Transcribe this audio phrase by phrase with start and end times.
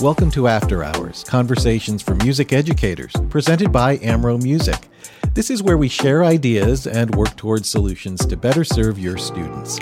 [0.00, 4.88] Welcome to After Hours, conversations for music educators, presented by Amro Music.
[5.34, 9.78] This is where we share ideas and work towards solutions to better serve your students.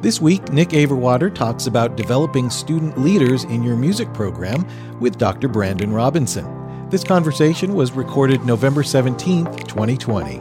[0.00, 4.66] This week, Nick Averwater talks about developing student leaders in your music program
[4.98, 5.46] with Dr.
[5.46, 6.88] Brandon Robinson.
[6.90, 10.38] This conversation was recorded November 17th, 2020.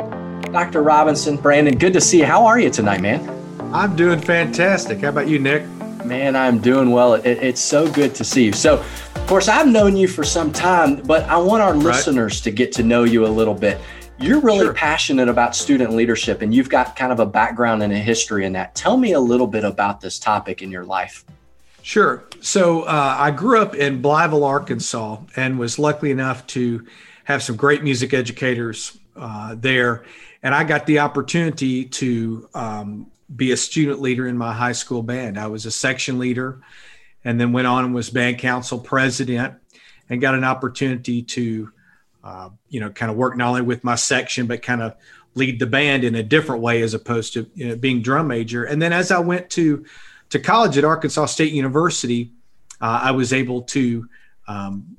[0.51, 0.81] Dr.
[0.81, 2.25] Robinson, Brandon, good to see you.
[2.25, 3.29] How are you tonight, man?
[3.75, 5.01] I'm doing fantastic.
[5.01, 5.67] How about you, Nick?
[6.03, 7.15] Man, I'm doing well.
[7.15, 8.53] It, it's so good to see you.
[8.53, 8.79] So,
[9.15, 11.83] of course, I've known you for some time, but I want our right.
[11.83, 13.79] listeners to get to know you a little bit.
[14.17, 14.73] You're really sure.
[14.73, 18.53] passionate about student leadership, and you've got kind of a background and a history in
[18.53, 18.75] that.
[18.75, 21.25] Tell me a little bit about this topic in your life.
[21.81, 22.23] Sure.
[22.41, 26.85] So, uh, I grew up in Blytheville, Arkansas, and was lucky enough to
[27.25, 30.03] have some great music educators uh, there.
[30.41, 35.03] And I got the opportunity to um, be a student leader in my high school
[35.03, 35.39] band.
[35.39, 36.61] I was a section leader
[37.23, 39.55] and then went on and was band council president
[40.09, 41.71] and got an opportunity to,
[42.23, 44.95] uh, you know, kind of work not only with my section, but kind of
[45.35, 48.63] lead the band in a different way as opposed to you know, being drum major.
[48.63, 49.85] And then as I went to,
[50.29, 52.31] to college at Arkansas State University,
[52.81, 54.07] uh, I was able to,
[54.47, 54.97] um,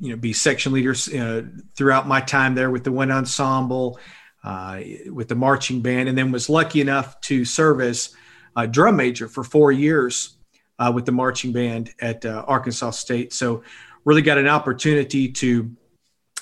[0.00, 1.42] you know, be section leaders uh,
[1.74, 3.98] throughout my time there with the wind ensemble
[4.46, 4.80] uh,
[5.10, 8.14] with the marching band, and then was lucky enough to serve as
[8.56, 10.36] a drum major for four years
[10.78, 13.32] uh, with the marching band at uh, Arkansas State.
[13.32, 13.64] So,
[14.04, 15.68] really got an opportunity to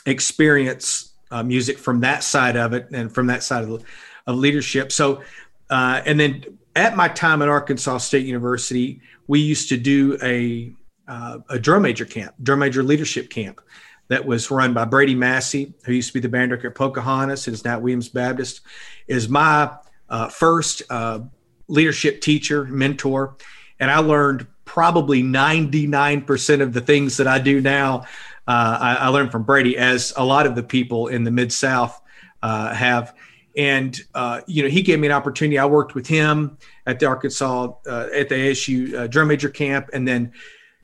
[0.05, 3.83] experience uh, music from that side of it and from that side of,
[4.27, 4.93] of leadership.
[4.93, 5.23] So,
[5.71, 6.45] uh, and then
[6.77, 10.75] at my time at Arkansas State University, we used to do a
[11.09, 13.63] uh, a drum major camp, drum major leadership camp
[14.09, 17.47] that was run by Brady Massey, who used to be the band director at Pocahontas
[17.47, 18.61] and is now Williams Baptist,
[19.07, 19.71] is my
[20.09, 21.21] uh, first uh,
[21.69, 23.37] leadership teacher, mentor.
[23.81, 28.01] And I learned probably 99% of the things that I do now.
[28.47, 31.51] Uh, I, I, learned from Brady, as a lot of the people in the Mid
[31.53, 32.01] South
[32.43, 33.15] uh, have.
[33.57, 35.59] And, uh, you know, he gave me an opportunity.
[35.59, 39.91] I worked with him at the Arkansas, uh, at the ASU drum major camp.
[39.95, 40.33] And then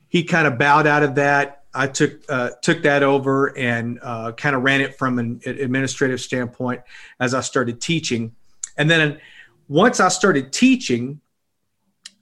[0.07, 4.33] he kind of bowed out of that I took uh, took that over and uh,
[4.33, 6.81] kind of ran it from an administrative standpoint
[7.19, 8.35] as I started teaching,
[8.77, 9.19] and then
[9.67, 11.21] once I started teaching,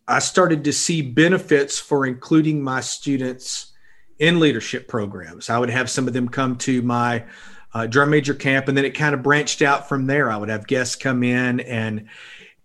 [0.08, 3.74] I started to see benefits for including my students
[4.20, 5.50] in leadership programs.
[5.50, 7.26] I would have some of them come to my
[7.74, 10.30] uh, drum major camp, and then it kind of branched out from there.
[10.32, 12.08] I would have guests come in, and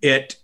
[0.03, 0.37] it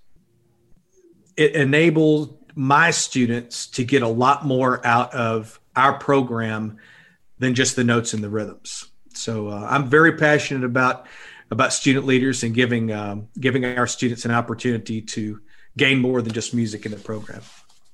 [1.36, 6.78] it enabled my students to get a lot more out of our program
[7.38, 8.86] than just the notes and the rhythms.
[9.14, 11.06] So uh, I'm very passionate about
[11.50, 15.40] about student leaders and giving um, giving our students an opportunity to
[15.76, 17.42] gain more than just music in the program.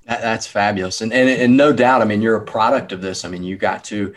[0.05, 2.03] That's fabulous, and, and and no doubt.
[2.03, 3.25] I mean, you're a product of this.
[3.25, 4.15] I mean, you got to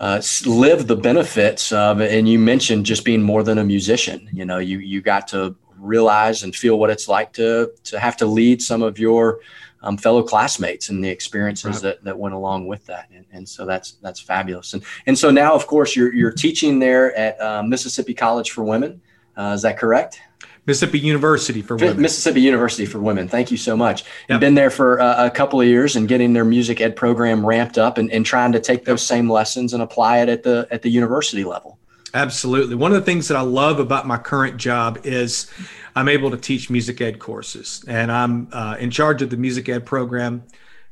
[0.00, 2.00] uh, live the benefits of.
[2.00, 4.28] And you mentioned just being more than a musician.
[4.32, 8.16] You know, you you got to realize and feel what it's like to to have
[8.18, 9.40] to lead some of your
[9.84, 11.82] um, fellow classmates and the experiences right.
[11.82, 13.08] that, that went along with that.
[13.14, 14.72] And, and, so that's that's fabulous.
[14.72, 18.64] And and so now, of course, you're you're teaching there at uh, Mississippi College for
[18.64, 19.00] Women.
[19.36, 20.20] Uh, is that correct?
[20.66, 22.00] Mississippi University for Women.
[22.00, 23.28] Mississippi University for Women.
[23.28, 24.02] Thank you so much.
[24.02, 24.10] Yep.
[24.28, 27.44] You've been there for uh, a couple of years and getting their music ed program
[27.44, 30.66] ramped up and, and trying to take those same lessons and apply it at the
[30.70, 31.78] at the university level.
[32.14, 32.76] Absolutely.
[32.76, 35.50] One of the things that I love about my current job is
[35.96, 39.68] I'm able to teach music ed courses, and I'm uh, in charge of the music
[39.68, 40.42] ed program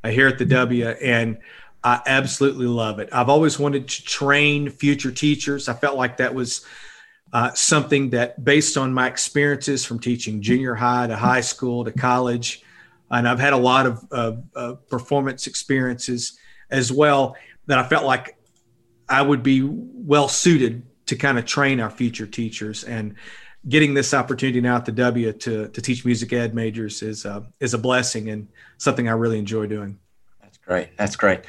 [0.05, 0.89] uh, here at the W.
[0.89, 1.39] And
[1.83, 3.09] I absolutely love it.
[3.13, 5.69] I've always wanted to train future teachers.
[5.69, 6.65] I felt like that was
[7.33, 11.91] uh, something that, based on my experiences from teaching junior high to high school to
[11.91, 12.63] college,
[13.11, 16.39] and I've had a lot of, of, performance experiences
[16.71, 17.37] as well,
[17.67, 18.37] that I felt like
[19.09, 23.17] I would be well suited to kind of train our future teachers and
[23.69, 27.43] getting this opportunity now at the W to, to teach music ed majors is uh,
[27.61, 29.99] is a blessing and something I really enjoy doing.
[30.41, 30.97] That's great.
[30.97, 31.41] That's great.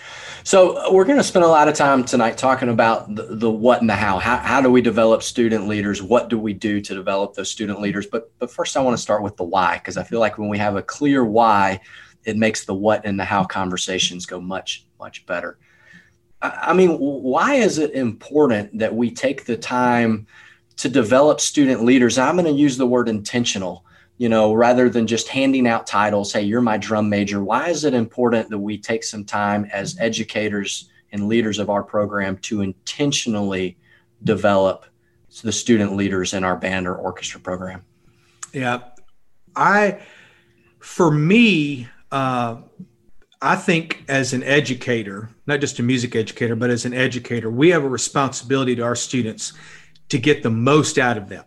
[0.44, 3.50] So uh, we're going to spend a lot of time tonight talking about the, the
[3.50, 4.20] what and the how.
[4.20, 4.38] how.
[4.38, 6.02] How do we develop student leaders?
[6.02, 8.06] What do we do to develop those student leaders?
[8.06, 10.50] But but first, I want to start with the why because I feel like when
[10.50, 11.80] we have a clear why,
[12.26, 15.58] it makes the what and the how conversations go much much better.
[16.42, 20.28] I mean, why is it important that we take the time
[20.78, 22.18] to develop student leaders?
[22.18, 23.86] I'm going to use the word intentional,
[24.18, 26.34] you know, rather than just handing out titles.
[26.34, 27.44] Hey, you're my drum major.
[27.44, 31.84] Why is it important that we take some time as educators and leaders of our
[31.84, 33.78] program to intentionally
[34.24, 34.86] develop
[35.44, 37.84] the student leaders in our band or orchestra program?
[38.52, 38.80] Yeah.
[39.56, 40.02] I,
[40.80, 42.58] for me, uh,
[43.42, 47.70] I think as an educator, not just a music educator, but as an educator, we
[47.70, 49.54] have a responsibility to our students
[50.14, 51.44] to get the most out of them.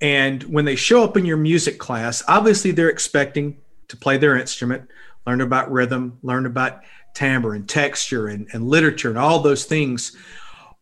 [0.00, 3.58] And when they show up in your music class, obviously they're expecting
[3.88, 4.88] to play their instrument,
[5.26, 6.80] learn about rhythm, learn about
[7.12, 10.16] timbre and texture and, and literature and all those things.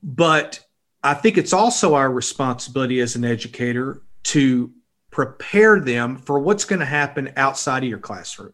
[0.05, 0.61] But
[1.03, 4.73] I think it's also our responsibility as an educator to
[5.11, 8.53] prepare them for what's going to happen outside of your classroom.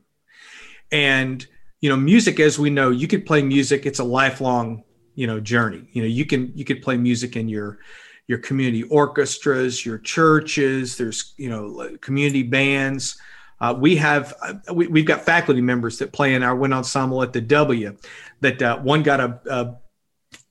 [0.91, 1.47] And
[1.83, 3.85] you know, music, as we know, you could play music.
[3.85, 4.85] It's a lifelong,
[5.15, 5.87] you know, journey.
[5.93, 7.81] You know, you can you could play music in your
[8.27, 10.97] your community orchestras, your churches.
[10.97, 13.19] There's you know community bands.
[13.61, 17.23] Uh, we have uh, we, have got faculty members that play in our wind ensemble
[17.23, 17.97] at the W.
[18.41, 19.77] That uh, one got a, a,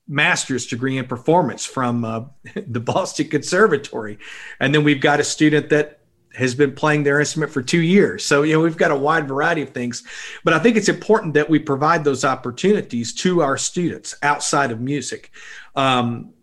[0.08, 2.25] master's degree in performance from uh,
[2.68, 4.19] the Boston Conservatory,
[4.60, 6.00] and then we've got a student that
[6.36, 8.26] has been playing their instrument for two years.
[8.26, 10.04] So you know we've got a wide variety of things,
[10.44, 14.80] but I think it's important that we provide those opportunities to our students outside of
[14.80, 15.31] music.
[15.76, 16.34] Um,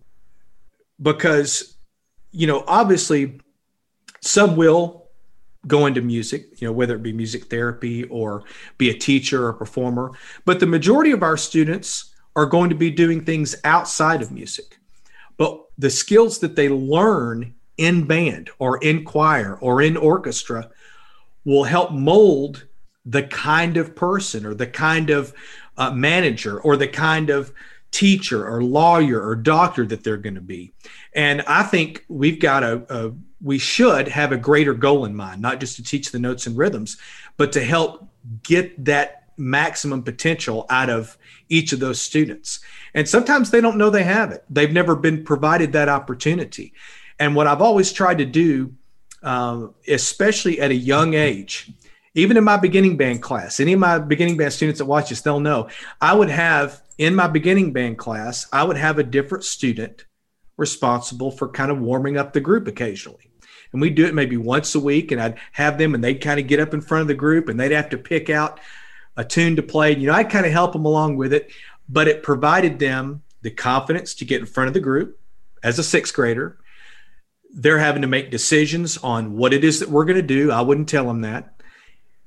[1.01, 1.77] because
[2.33, 3.41] you know obviously
[4.21, 5.09] some will
[5.67, 8.43] go into music you know whether it be music therapy or
[8.79, 10.13] be a teacher or a performer
[10.45, 14.79] but the majority of our students are going to be doing things outside of music.
[15.37, 20.71] But the skills that they learn in band or in choir or in orchestra
[21.45, 22.67] will help mold
[23.07, 25.33] the kind of person or the kind of
[25.79, 27.53] uh, manager or the kind of
[27.91, 30.73] teacher or lawyer or doctor that they're going to be.
[31.15, 35.43] And I think we've got a, a, we should have a greater goal in mind,
[35.43, 36.99] not just to teach the notes and rhythms,
[37.37, 38.09] but to help
[38.43, 41.17] get that maximum potential out of
[41.49, 42.61] each of those students.
[42.95, 44.45] And sometimes they don't know they have it.
[44.51, 46.75] They've never been provided that opportunity.
[47.19, 48.75] And what I've always tried to do,
[49.23, 51.73] um, especially at a young age,
[52.15, 55.21] even in my beginning band class, any of my beginning band students that watch this,
[55.21, 55.69] they'll know
[56.01, 60.05] I would have in my beginning band class, I would have a different student
[60.59, 63.31] responsible for kind of warming up the group occasionally.
[63.73, 66.39] And we'd do it maybe once a week, and I'd have them and they'd kind
[66.39, 68.61] of get up in front of the group and they'd have to pick out
[69.17, 69.97] a tune to play.
[69.97, 71.51] You know, I'd kind of help them along with it,
[71.89, 75.19] but it provided them the confidence to get in front of the group
[75.63, 76.59] as a sixth grader.
[77.51, 80.51] They're having to make decisions on what it is that we're going to do.
[80.51, 81.63] I wouldn't tell them that.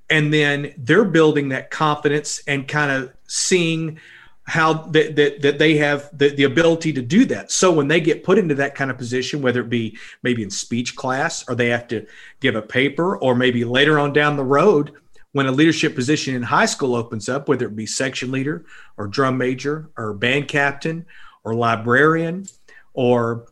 [0.10, 4.00] And then they're building that confidence and kind of seeing
[4.46, 7.52] how that, that, that they have the, the ability to do that.
[7.52, 10.50] So when they get put into that kind of position, whether it be maybe in
[10.50, 12.06] speech class or they have to
[12.42, 14.92] give a paper, or maybe later on down the road,
[15.32, 18.66] when a leadership position in high school opens up, whether it be section leader
[18.98, 21.06] or drum major or band captain
[21.44, 22.46] or librarian
[22.94, 23.48] or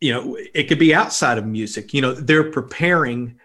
[0.00, 3.38] you know it could be outside of music you know they're preparing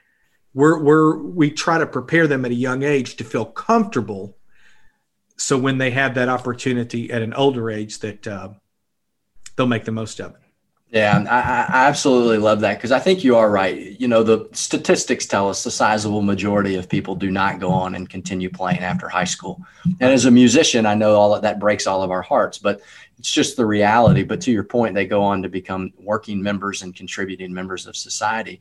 [0.54, 4.38] we're, we're we try to prepare them at a young age to feel comfortable
[5.42, 8.50] so when they have that opportunity at an older age that uh,
[9.56, 10.38] they'll make the most of it.
[10.92, 14.00] Yeah i, I absolutely love that because i think you are right.
[14.00, 17.96] You know the statistics tell us the sizable majority of people do not go on
[17.96, 19.62] and continue playing after high school.
[19.86, 22.82] And as a musician i know all of that breaks all of our hearts but
[23.18, 24.24] it's just the reality.
[24.24, 27.96] But to your point they go on to become working members and contributing members of
[27.96, 28.60] society.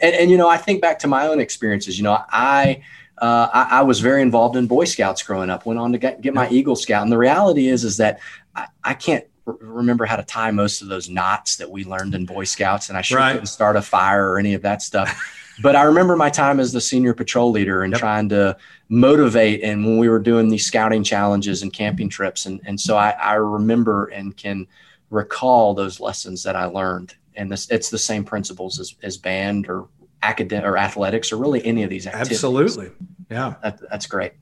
[0.00, 1.98] And, and you know i think back to my own experiences.
[1.98, 2.82] You know i
[3.20, 5.66] uh, I, I, was very involved in Boy Scouts growing up.
[5.66, 8.20] Went on to get, get my Eagle Scout, and the reality is, is that
[8.54, 12.14] I, I can't r- remember how to tie most of those knots that we learned
[12.14, 13.32] in Boy Scouts, and I sure right.
[13.32, 15.36] couldn't start a fire or any of that stuff.
[15.62, 18.00] but I remember my time as the senior patrol leader and yep.
[18.00, 18.56] trying to
[18.88, 22.96] motivate, and when we were doing these scouting challenges and camping trips, and and so
[22.96, 24.66] I, I remember and can
[25.10, 27.14] recall those lessons that I learned.
[27.36, 29.88] And this, it's the same principles as, as band or
[30.22, 32.38] academic or athletics or really any of these activities.
[32.38, 32.90] Absolutely.
[33.30, 33.54] Yeah.
[33.62, 34.32] That, that's great.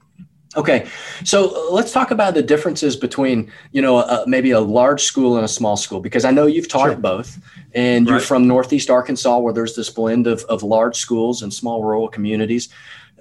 [0.57, 0.89] Okay,
[1.25, 5.45] so let's talk about the differences between you know uh, maybe a large school and
[5.45, 6.93] a small school because I know you've taught sure.
[6.93, 7.39] at both,
[7.75, 8.13] and right.
[8.13, 12.09] you're from Northeast Arkansas where there's this blend of, of large schools and small rural
[12.09, 12.71] communities.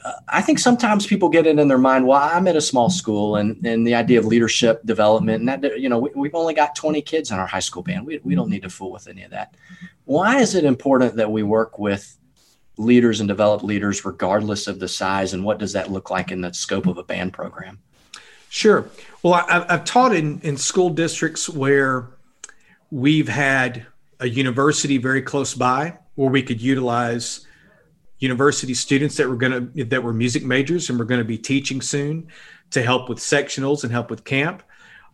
[0.05, 2.07] Uh, I think sometimes people get it in their mind.
[2.07, 5.81] Well, I'm at a small school, and and the idea of leadership development, and that
[5.81, 8.05] you know we, have only got 20 kids in our high school band.
[8.05, 9.53] We we don't need to fool with any of that.
[10.05, 12.17] Why is it important that we work with
[12.77, 16.41] leaders and develop leaders regardless of the size and what does that look like in
[16.41, 17.79] the scope of a band program?
[18.49, 18.89] Sure.
[19.23, 22.07] Well I, have taught in, in school districts where
[22.91, 23.85] we've had
[24.19, 27.45] a university very close by where we could utilize
[28.19, 31.37] university students that were going to that were music majors and we're going to be
[31.37, 32.27] teaching soon
[32.71, 34.63] to help with sectionals and help with camp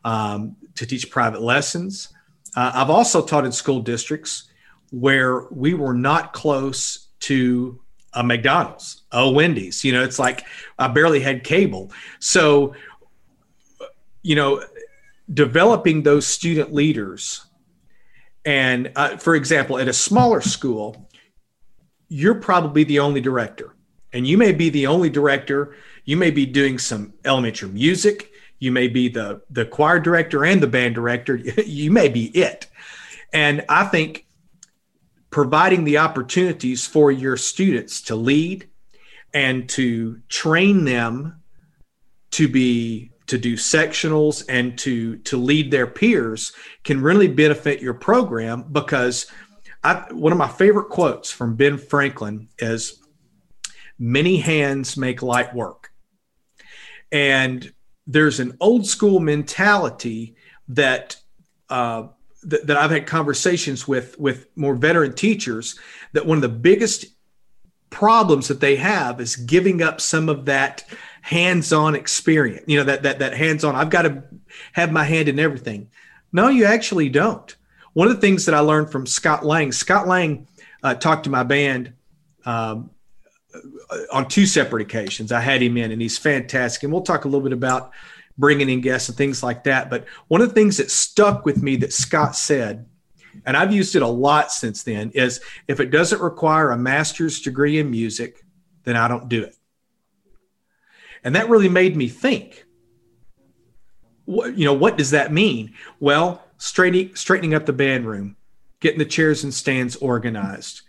[0.05, 2.10] um, to teach private lessons.
[2.55, 4.50] Uh, i've also taught in school districts
[4.91, 7.80] where we were not close to
[8.13, 9.84] a McDonald's, a Wendy's.
[9.84, 10.46] You know, it's like
[10.77, 11.92] I barely had cable.
[12.20, 12.75] So,
[14.22, 14.63] you know,
[15.34, 17.46] developing those student leaders,
[18.46, 21.10] and uh, for example, at a smaller school,
[22.10, 23.75] you're probably the only director,
[24.12, 25.75] and you may be the only director.
[26.06, 28.32] You may be doing some elementary music.
[28.60, 31.36] You may be the the choir director and the band director.
[31.65, 32.68] You may be it.
[33.32, 34.27] And I think
[35.34, 38.70] providing the opportunities for your students to lead
[39.34, 41.42] and to train them
[42.32, 47.96] to be to do sectionals and to to lead their peers can really benefit your
[47.96, 49.25] program because
[49.84, 53.02] I, one of my favorite quotes from Ben Franklin is
[54.00, 55.90] many hands make light work.
[57.12, 57.74] And
[58.08, 60.36] there's an old school mentality
[60.70, 61.18] that
[61.70, 62.08] uh,
[62.45, 65.79] that, that I've had conversations with with more veteran teachers
[66.13, 67.05] that one of the biggest
[67.89, 70.83] problems that they have is giving up some of that
[71.21, 74.23] hands-on experience you know that that that hands-on i've got to
[74.73, 75.89] have my hand in everything.
[76.31, 77.55] No you actually don't.
[77.93, 80.47] One of the things that i learned from scott lang scott lang
[80.83, 81.93] uh, talked to my band
[82.45, 82.89] um,
[84.12, 85.31] on two separate occasions.
[85.31, 87.91] I had him in and he's fantastic and we'll talk a little bit about
[88.38, 89.90] bringing in guests and things like that.
[89.90, 92.88] But one of the things that stuck with me that Scott said,
[93.46, 97.42] and I've used it a lot since then, is if it doesn't require a master's
[97.42, 98.44] degree in music,
[98.84, 99.56] then I don't do it.
[101.24, 102.66] And that really made me think.
[104.25, 105.74] What, you know, what does that mean?
[106.00, 108.38] Well, straightening straightening up the band room,
[108.80, 110.82] getting the chairs and stands organized,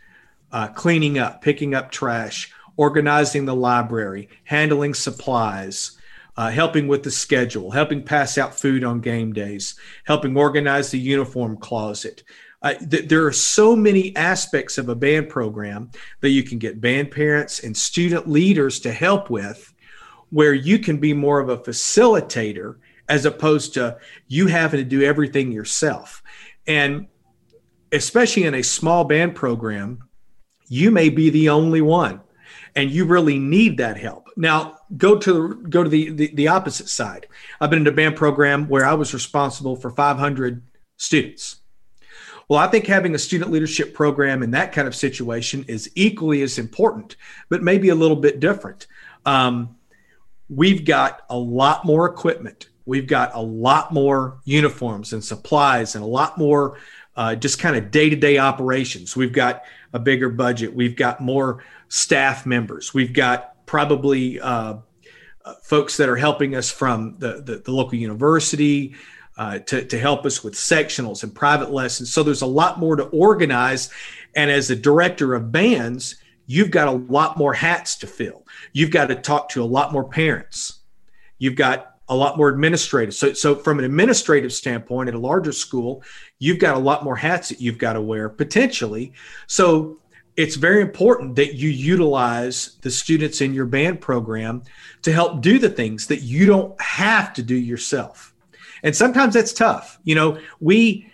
[0.52, 5.98] uh, cleaning up, picking up trash, organizing the library, handling supplies,
[6.36, 10.98] uh, helping with the schedule, helping pass out food on game days, helping organize the
[10.98, 12.22] uniform closet.
[12.62, 16.80] Uh, th- there are so many aspects of a band program that you can get
[16.80, 19.72] band parents and student leaders to help with,
[20.30, 22.76] where you can be more of a facilitator
[23.08, 26.22] as opposed to you having to do everything yourself.
[26.66, 27.06] And
[27.92, 30.08] especially in a small band program,
[30.66, 32.22] you may be the only one
[32.74, 34.28] and you really need that help.
[34.36, 37.26] Now, go to go to the, the, the opposite side.
[37.60, 40.62] I've been in a band program where I was responsible for 500
[40.96, 41.56] students.
[42.48, 46.42] Well, I think having a student leadership program in that kind of situation is equally
[46.42, 47.16] as important,
[47.48, 48.86] but maybe a little bit different.
[49.24, 49.76] Um,
[50.50, 52.68] we've got a lot more equipment.
[52.84, 56.78] We've got a lot more uniforms and supplies and a lot more
[57.16, 59.16] uh, just kind of day to day operations.
[59.16, 59.62] We've got
[59.94, 60.74] a bigger budget.
[60.74, 62.92] We've got more staff members.
[62.92, 64.76] We've got probably uh,
[65.44, 68.94] uh, folks that are helping us from the, the, the local university
[69.36, 72.14] uh, to, to help us with sectionals and private lessons.
[72.14, 73.90] So there's a lot more to organize.
[74.36, 78.46] And as a director of bands, you've got a lot more hats to fill.
[78.72, 80.78] You've got to talk to a lot more parents.
[81.38, 83.12] You've got a lot more administrative.
[83.12, 86.04] So, so from an administrative standpoint at a larger school,
[86.38, 89.14] you've got a lot more hats that you've got to wear potentially.
[89.48, 89.98] So
[90.36, 94.62] it's very important that you utilize the students in your band program
[95.02, 98.34] to help do the things that you don't have to do yourself.
[98.82, 99.98] And sometimes that's tough.
[100.02, 101.10] You know, we,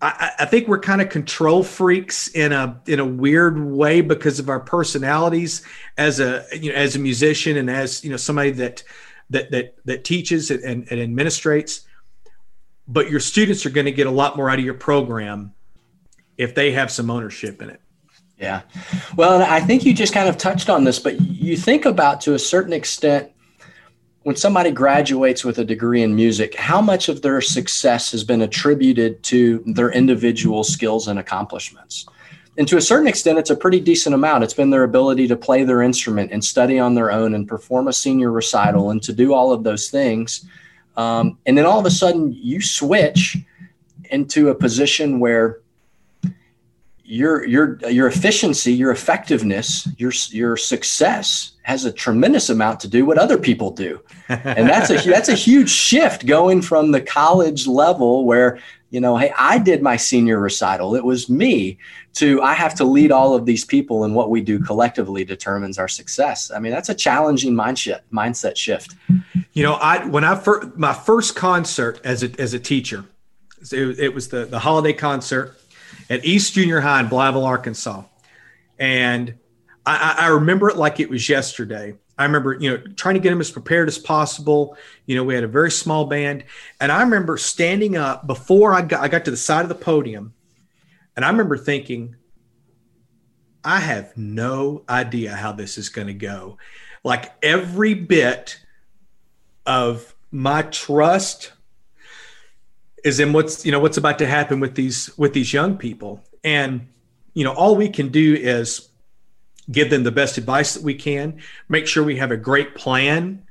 [0.00, 4.38] I, I think we're kind of control freaks in a in a weird way because
[4.38, 5.62] of our personalities
[5.98, 8.82] as a you know as a musician and as you know somebody that
[9.30, 11.84] that that that teaches and, and administrates.
[12.88, 15.52] But your students are going to get a lot more out of your program
[16.38, 17.81] if they have some ownership in it.
[18.42, 18.62] Yeah.
[19.16, 22.34] Well, I think you just kind of touched on this, but you think about to
[22.34, 23.30] a certain extent
[24.24, 28.42] when somebody graduates with a degree in music, how much of their success has been
[28.42, 32.06] attributed to their individual skills and accomplishments?
[32.58, 34.44] And to a certain extent, it's a pretty decent amount.
[34.44, 37.88] It's been their ability to play their instrument and study on their own and perform
[37.88, 40.44] a senior recital and to do all of those things.
[40.96, 43.38] Um, and then all of a sudden, you switch
[44.10, 45.61] into a position where
[47.12, 53.04] your your your efficiency, your effectiveness, your your success has a tremendous amount to do
[53.04, 57.66] what other people do, and that's a that's a huge shift going from the college
[57.66, 61.78] level where you know, hey, I did my senior recital, it was me,
[62.14, 65.78] to I have to lead all of these people, and what we do collectively determines
[65.78, 66.50] our success.
[66.50, 68.94] I mean, that's a challenging mindset mindset shift.
[69.52, 73.04] You know, I when I first my first concert as a as a teacher,
[73.70, 75.58] it, it was the the holiday concert
[76.10, 78.04] at East Junior High in Blytheville, Arkansas.
[78.78, 79.34] And
[79.86, 81.94] I, I, remember it like it was yesterday.
[82.18, 84.76] I remember, you know, trying to get them as prepared as possible.
[85.06, 86.44] You know, we had a very small band.
[86.80, 89.74] And I remember standing up before I got, I got to the side of the
[89.74, 90.34] podium.
[91.16, 92.16] And I remember thinking,
[93.64, 96.58] I have no idea how this is going to go.
[97.04, 98.60] Like every bit
[99.66, 101.52] of my trust
[103.04, 106.22] is in what's you know what's about to happen with these with these young people.
[106.44, 106.88] And
[107.34, 108.88] you know all we can do is
[109.70, 113.46] give them the best advice that we can make sure we have a great plan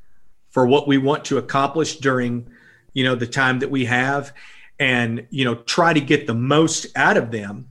[0.50, 2.50] for what we want to accomplish during
[2.94, 4.34] you know the time that we have
[4.80, 7.70] and you know try to get the most out of them.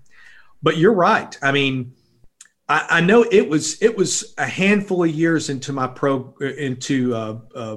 [0.62, 1.36] But you're right.
[1.42, 1.94] I mean
[2.70, 7.14] I, I know it was it was a handful of years into my pro into
[7.14, 7.76] uh, uh,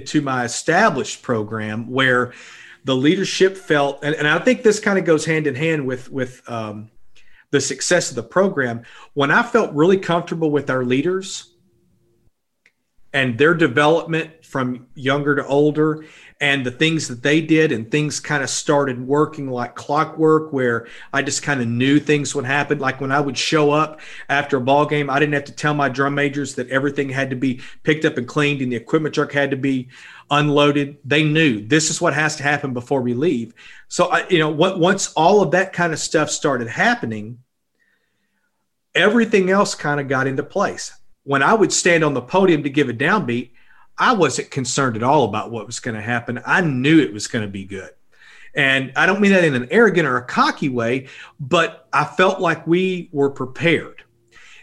[0.00, 2.32] to my established program where
[2.84, 6.10] the leadership felt, and, and I think this kind of goes hand in hand with
[6.10, 6.90] with um,
[7.50, 8.82] the success of the program.
[9.14, 11.53] When I felt really comfortable with our leaders
[13.14, 16.04] and their development from younger to older,
[16.40, 20.86] and the things that they did and things kind of started working like clockwork where
[21.12, 22.78] i just kind of knew things would happen.
[22.78, 25.74] Like when i would show up after a ball game i didn't have to tell
[25.74, 29.14] my drum majors that everything had to be picked up and cleaned and the equipment
[29.14, 29.88] truck had to be
[30.30, 30.98] unloaded.
[31.04, 33.54] They knew this is what has to happen before we leave.
[33.88, 37.38] So I, you know what once all of that kind of stuff started happening
[38.94, 42.70] everything else kind of got into place when i would stand on the podium to
[42.70, 43.50] give a downbeat
[43.96, 46.42] I wasn't concerned at all about what was going to happen.
[46.44, 47.90] I knew it was going to be good.
[48.54, 51.08] And I don't mean that in an arrogant or a cocky way,
[51.40, 54.02] but I felt like we were prepared.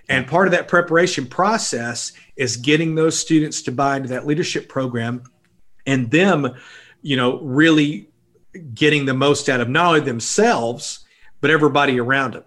[0.10, 4.68] And part of that preparation process is getting those students to buy into that leadership
[4.68, 5.24] program
[5.86, 6.54] and them,
[7.02, 8.10] you know, really
[8.74, 11.06] getting the most out of not only themselves,
[11.40, 12.44] but everybody around them.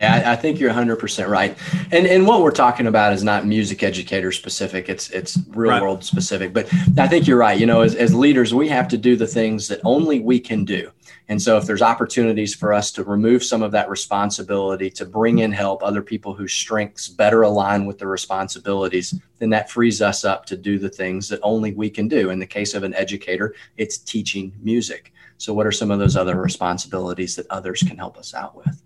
[0.00, 1.56] Yeah, I, think you're 100% right.
[1.90, 4.90] And and what we're talking about is not music educator specific.
[4.90, 5.80] It's it's real right.
[5.80, 6.52] world specific.
[6.52, 6.66] But
[6.98, 7.58] I think you're right.
[7.58, 10.66] You know, as, as leaders, we have to do the things that only we can
[10.66, 10.90] do.
[11.28, 15.38] And so if there's opportunities for us to remove some of that responsibility, to bring
[15.38, 20.26] in help, other people whose strengths better align with the responsibilities, then that frees us
[20.26, 22.28] up to do the things that only we can do.
[22.28, 25.12] In the case of an educator, it's teaching music.
[25.38, 28.82] So what are some of those other responsibilities that others can help us out with?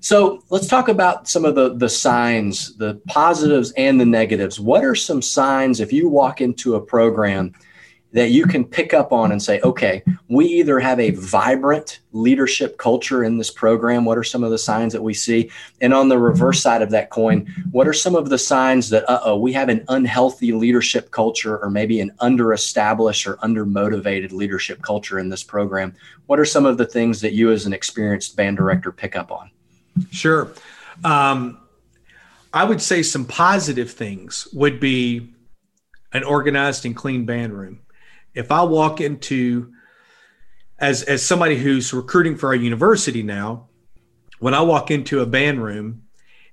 [0.00, 4.60] So let's talk about some of the, the signs, the positives and the negatives.
[4.60, 7.52] What are some signs if you walk into a program
[8.14, 12.78] that you can pick up on and say, okay, we either have a vibrant leadership
[12.78, 14.04] culture in this program.
[14.04, 15.50] What are some of the signs that we see?
[15.80, 19.08] And on the reverse side of that coin, what are some of the signs that,
[19.10, 24.80] uh oh, we have an unhealthy leadership culture or maybe an under-established or under-motivated leadership
[24.80, 25.92] culture in this program?
[26.26, 29.32] What are some of the things that you as an experienced band director pick up
[29.32, 29.50] on?
[30.10, 30.52] Sure.
[31.02, 31.58] Um,
[32.52, 35.34] I would say some positive things would be
[36.12, 37.80] an organized and clean band room.
[38.34, 39.72] If I walk into
[40.78, 43.68] as as somebody who's recruiting for our university now,
[44.38, 46.04] when I walk into a band room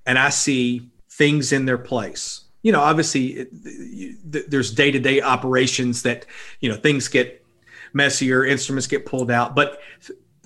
[0.05, 5.21] and I see things in their place, you know, obviously it, there's day to day
[5.21, 6.25] operations that
[6.59, 7.45] you know things get
[7.93, 9.79] messier, instruments get pulled out, but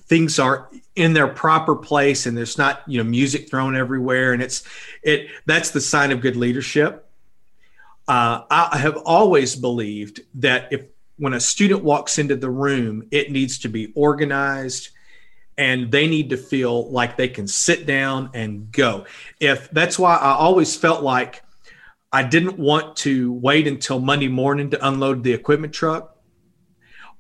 [0.08, 4.34] things are in their proper place and there's not you know music thrown everywhere.
[4.34, 4.64] And it's
[5.04, 7.02] it that's the sign of good leadership.
[8.08, 10.86] Uh, i have always believed that if
[11.18, 14.90] when a student walks into the room it needs to be organized
[15.58, 19.06] and they need to feel like they can sit down and go.
[19.40, 21.42] If that's why i always felt like
[22.12, 26.16] i didn't want to wait until monday morning to unload the equipment truck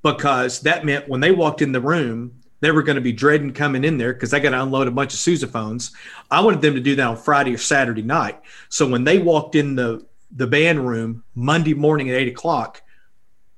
[0.03, 3.53] because that meant when they walked in the room they were going to be dreading
[3.53, 5.91] coming in there because they got to unload a bunch of sousaphones.
[6.31, 8.41] I wanted them to do that on Friday or Saturday night.
[8.69, 12.81] So when they walked in the the band room Monday morning at eight o'clock,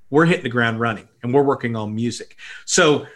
[0.10, 2.38] we're hitting the ground running and we're working on music.
[2.66, 3.08] So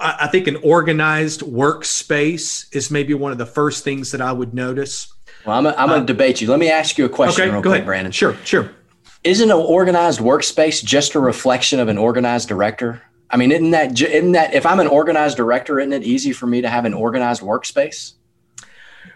[0.00, 4.32] I, I think an organized workspace is maybe one of the first things that I
[4.32, 5.12] would notice.
[5.44, 6.48] Well, I'm, I'm going to uh, debate you.
[6.48, 7.86] Let me ask you a question okay, real go quick, ahead.
[7.86, 8.12] Brandon.
[8.12, 8.70] Sure, sure.
[9.22, 13.02] Isn't an organized workspace just a reflection of an organized director?
[13.30, 16.46] I mean, isn't that isn't that if I'm an organized director, isn't it easy for
[16.46, 18.12] me to have an organized workspace?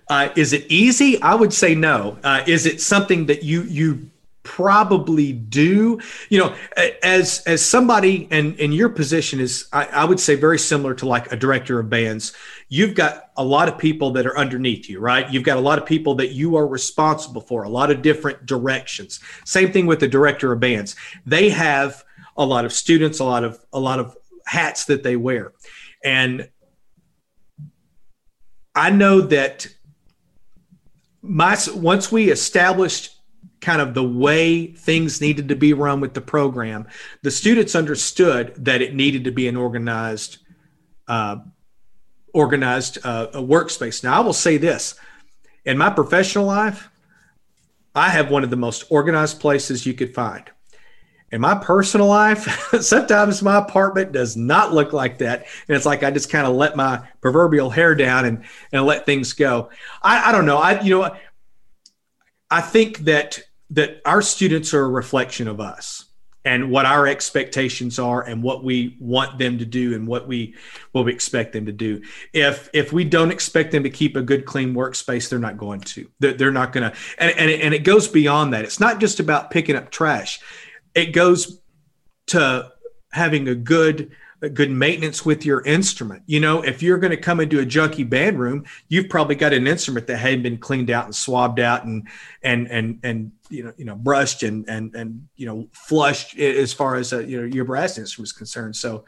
[0.08, 1.22] Uh, is it easy?
[1.22, 2.18] I would say no.
[2.24, 4.10] Uh, is it something that you you
[4.42, 6.00] probably do?
[6.28, 6.54] You know,
[7.04, 11.06] as as somebody and in your position is, I, I would say very similar to
[11.06, 12.32] like a director of bands.
[12.68, 15.30] You've got a lot of people that are underneath you, right?
[15.32, 18.46] You've got a lot of people that you are responsible for, a lot of different
[18.46, 19.20] directions.
[19.44, 20.96] Same thing with the director of bands.
[21.24, 22.04] They have
[22.36, 24.16] a lot of students, a lot of a lot of
[24.46, 25.52] hats that they wear.
[26.04, 26.48] And
[28.74, 29.66] I know that
[31.22, 33.16] my once we established
[33.60, 36.86] kind of the way things needed to be run with the program,
[37.22, 40.38] the students understood that it needed to be an organized
[41.08, 41.36] uh,
[42.32, 44.02] organized uh, workspace.
[44.02, 44.94] Now, I will say this
[45.64, 46.88] in my professional life,
[47.94, 50.44] I have one of the most organized places you could find.
[51.32, 55.46] In my personal life, sometimes my apartment does not look like that.
[55.68, 59.06] And it's like I just kind of let my proverbial hair down and, and let
[59.06, 59.70] things go.
[60.02, 60.58] I, I don't know.
[60.58, 61.16] I, you know,
[62.50, 66.06] I think that that our students are a reflection of us
[66.44, 70.54] and what our expectations are and what we want them to do and what we
[70.92, 72.00] what we expect them to do
[72.32, 75.80] if if we don't expect them to keep a good clean workspace they're not going
[75.80, 79.00] to they're, they're not going to and, and, and it goes beyond that it's not
[79.00, 80.40] just about picking up trash
[80.94, 81.60] it goes
[82.28, 82.72] to
[83.12, 84.12] having a good
[84.48, 86.22] good maintenance with your instrument.
[86.26, 89.52] You know, if you're going to come into a junky band room, you've probably got
[89.52, 92.08] an instrument that hadn't been cleaned out and swabbed out and
[92.42, 96.72] and and and you know you know brushed and and and you know flushed as
[96.72, 98.76] far as uh, you know your brass instrument is concerned.
[98.76, 99.04] So,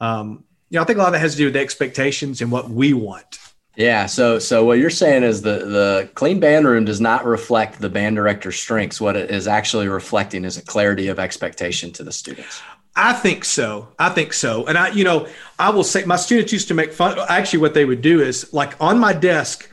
[0.00, 2.52] um, you know, I think a lot of that has to do with expectations and
[2.52, 3.38] what we want.
[3.76, 4.06] Yeah.
[4.06, 7.88] So, so what you're saying is the the clean band room does not reflect the
[7.88, 9.00] band director's strengths.
[9.00, 12.62] What it is actually reflecting is a clarity of expectation to the students.
[12.96, 13.88] I think so.
[13.98, 14.66] I think so.
[14.66, 15.26] And I, you know,
[15.58, 17.18] I will say my students used to make fun.
[17.28, 19.68] Actually, what they would do is like on my desk,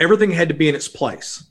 [0.00, 1.44] everything had to be in its place.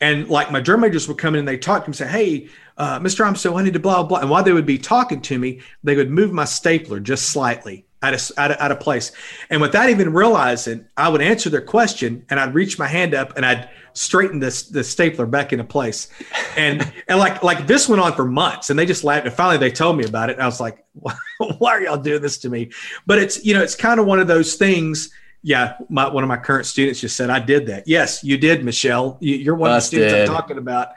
[0.00, 2.08] And like my drum majors would come in and they talk to me and say,
[2.08, 3.24] Hey, uh, Mr.
[3.24, 4.18] Armstead, I need to blah, blah.
[4.18, 7.86] And while they would be talking to me, they would move my stapler just slightly
[8.04, 9.12] out of, out of, out of place.
[9.50, 13.36] And without even realizing, I would answer their question and I'd reach my hand up
[13.36, 16.08] and I'd straighten this the stapler back into place.
[16.56, 19.26] And and like like this went on for months and they just laughed.
[19.26, 20.34] And finally they told me about it.
[20.34, 20.84] And I was like,
[21.58, 22.70] why are y'all doing this to me?
[23.06, 25.10] But it's you know, it's kind of one of those things.
[25.46, 27.86] Yeah, my, one of my current students just said, I did that.
[27.86, 29.18] Yes, you did, Michelle.
[29.20, 29.98] You, are one Busted.
[29.98, 30.88] of the students I'm talking about.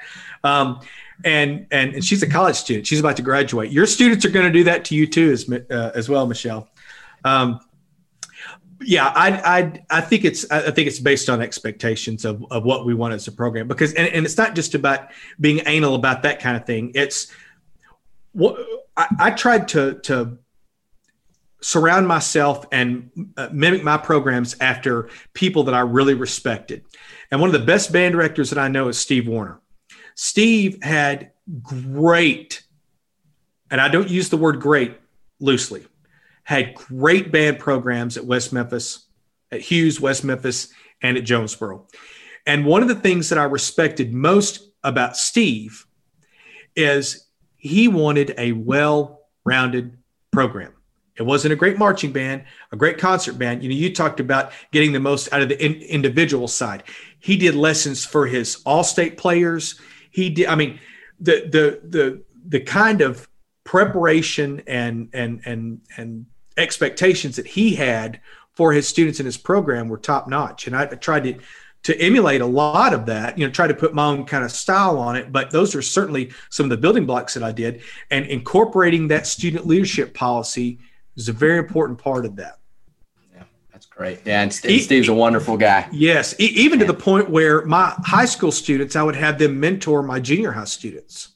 [0.42, 0.80] Um,
[1.26, 2.88] and, and and she's a college student.
[2.88, 3.72] She's about to graduate.
[3.72, 6.70] Your students are going to do that to you too, as uh, as well, Michelle.
[7.28, 7.60] Um,
[8.82, 12.86] yeah, I, I, I think it's, I think it's based on expectations of, of what
[12.86, 15.10] we want as a program because, and, and it's not just about
[15.40, 16.92] being anal about that kind of thing.
[16.94, 17.32] It's
[18.34, 18.58] what
[18.96, 20.38] I, I tried to, to
[21.62, 26.86] surround myself and uh, mimic my programs after people that I really respected.
[27.32, 29.60] And one of the best band directors that I know is Steve Warner.
[30.16, 32.64] Steve had great,
[33.72, 34.98] and I don't use the word great
[35.40, 35.86] loosely,
[36.48, 39.06] had great band programs at West Memphis,
[39.52, 40.70] at Hughes, West Memphis,
[41.02, 41.86] and at Jonesboro.
[42.46, 45.86] And one of the things that I respected most about Steve
[46.74, 49.98] is he wanted a well rounded
[50.32, 50.72] program.
[51.18, 53.62] It wasn't a great marching band, a great concert band.
[53.62, 56.84] You know, you talked about getting the most out of the in, individual side.
[57.20, 59.82] He did lessons for his all-state players.
[60.12, 60.48] He did.
[60.48, 60.80] I mean,
[61.20, 63.28] the the the the kind of
[63.66, 66.26] preparation and and and and
[66.58, 68.20] expectations that he had
[68.54, 70.68] for his students in his program were top notch.
[70.68, 71.40] And I tried to
[71.84, 74.52] to emulate a lot of that, you know, try to put my own kind of
[74.52, 75.32] style on it.
[75.32, 77.82] But those are certainly some of the building blocks that I did.
[78.12, 80.80] And incorporating that student leadership policy
[81.16, 82.60] is a very important part of that.
[83.34, 84.20] Yeah, that's great.
[84.26, 85.88] Yeah, and Steve's a wonderful guy.
[85.94, 90.04] Yes, even to the point where my high school students, I would have them mentor
[90.04, 91.30] my junior high students.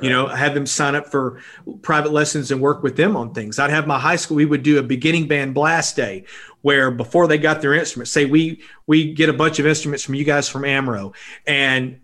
[0.00, 1.40] You know, I have them sign up for
[1.82, 3.58] private lessons and work with them on things.
[3.58, 4.36] I'd have my high school.
[4.36, 6.24] We would do a beginning band blast day
[6.62, 10.14] where before they got their instruments, say we we get a bunch of instruments from
[10.14, 11.12] you guys from Amro,
[11.46, 12.00] and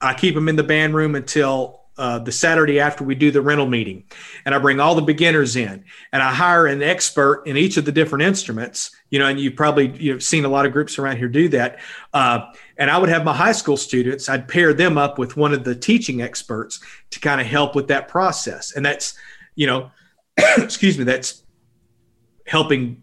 [0.00, 3.40] I keep them in the band room until uh, the Saturday after we do the
[3.40, 4.04] rental meeting,
[4.44, 7.84] and I bring all the beginners in, and I hire an expert in each of
[7.84, 8.90] the different instruments.
[9.10, 11.78] You know, and you've probably you've seen a lot of groups around here do that.
[12.12, 14.28] Uh, and I would have my high school students.
[14.28, 16.80] I'd pair them up with one of the teaching experts
[17.10, 19.14] to kind of help with that process, and that's
[19.54, 19.90] you know,
[20.58, 21.42] excuse me, that's
[22.46, 23.02] helping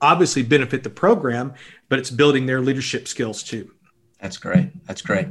[0.00, 1.54] obviously benefit the program,
[1.88, 3.70] but it's building their leadership skills too.
[4.20, 4.68] That's great.
[4.86, 5.28] That's great.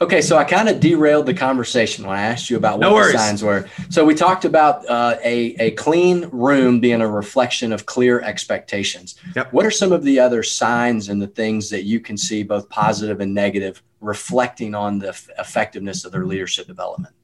[0.00, 3.18] Okay, so I kind of derailed the conversation when I asked you about what the
[3.18, 3.68] signs were.
[3.90, 9.16] So we talked about uh, a a clean room being a reflection of clear expectations.
[9.34, 9.52] Yep.
[9.52, 12.68] What are some of the other signs and the things that you can see, both
[12.68, 17.14] positive and negative, reflecting on the f- effectiveness of their leadership development?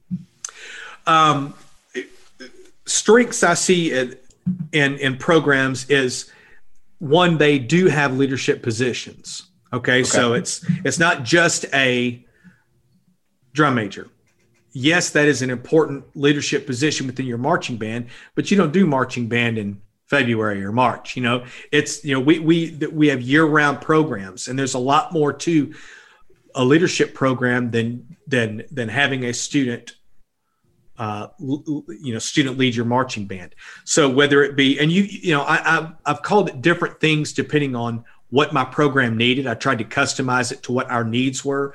[1.07, 1.53] Um,
[2.85, 4.17] strengths I see in,
[4.73, 6.29] in in programs is
[6.99, 12.25] one they do have leadership positions Okay, okay, so it's it's not just a
[13.51, 14.07] drum major.
[14.71, 18.85] Yes, that is an important leadership position within your marching band, but you don't do
[18.85, 21.17] marching band in February or March.
[21.17, 24.79] You know, it's you know we we we have year round programs, and there's a
[24.79, 25.73] lot more to
[26.55, 29.95] a leadership program than than than having a student
[30.97, 33.53] uh, you know, student lead your marching band.
[33.83, 37.33] So whether it be, and you, you know, I, I've, I've called it different things
[37.33, 39.47] depending on what my program needed.
[39.47, 41.73] I tried to customize it to what our needs were.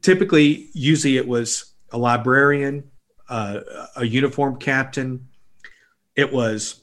[0.00, 2.90] Typically, usually it was a librarian,
[3.28, 3.60] uh,
[3.96, 5.28] a uniform captain.
[6.16, 6.82] It was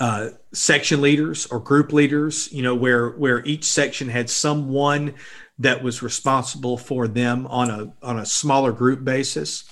[0.00, 5.14] uh, section leaders or group leaders, you know, where where each section had someone
[5.58, 9.64] that was responsible for them on a on a smaller group basis.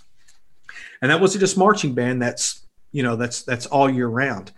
[1.00, 2.22] And that wasn't just marching band.
[2.22, 4.52] That's you know that's that's all year round.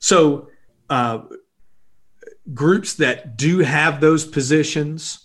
[0.00, 0.50] So
[0.90, 1.20] uh,
[2.52, 5.20] groups that do have those positions.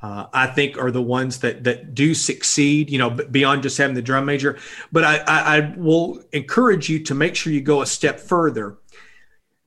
[0.00, 3.94] Uh, I think are the ones that that do succeed, you know, beyond just having
[3.94, 4.58] the drum major.
[4.90, 8.78] But I, I, I will encourage you to make sure you go a step further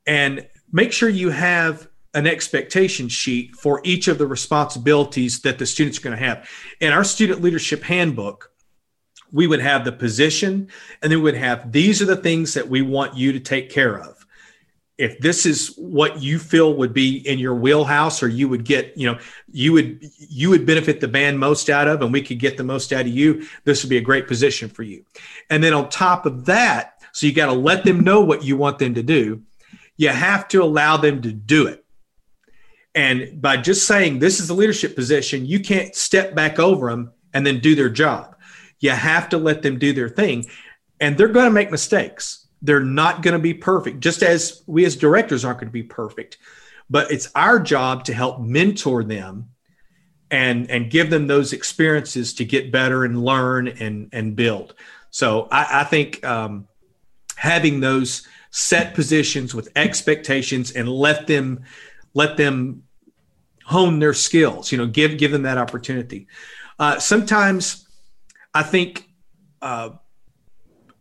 [0.06, 5.66] and make sure you have an expectation sheet for each of the responsibilities that the
[5.66, 6.50] students are going to have.
[6.80, 8.52] In our student leadership handbook,
[9.32, 10.70] we would have the position
[11.02, 13.70] and then we would have these are the things that we want you to take
[13.70, 14.15] care of.
[14.98, 18.98] If this is what you feel would be in your wheelhouse or you would get,
[18.98, 19.20] you know,
[19.52, 22.64] you would you would benefit the band most out of and we could get the
[22.64, 25.04] most out of you, this would be a great position for you.
[25.50, 28.56] And then on top of that, so you got to let them know what you
[28.56, 29.44] want them to do
[29.98, 31.84] you have to allow them to do it.
[32.94, 37.12] And by just saying this is the leadership position, you can't step back over them
[37.34, 38.36] and then do their job.
[38.80, 40.46] You have to let them do their thing.
[41.00, 42.45] And they're going to make mistakes.
[42.66, 45.84] They're not going to be perfect, just as we as directors aren't going to be
[45.84, 46.38] perfect.
[46.90, 49.50] But it's our job to help mentor them
[50.32, 54.76] and and give them those experiences to get better and learn and and build.
[55.12, 56.68] So I, I think um,
[57.36, 61.64] having those set positions with expectations and let them
[62.14, 62.84] let them
[63.66, 66.28] hone their skills you know give give them that opportunity
[66.80, 67.86] uh, sometimes
[68.54, 69.10] i think
[69.62, 69.90] uh,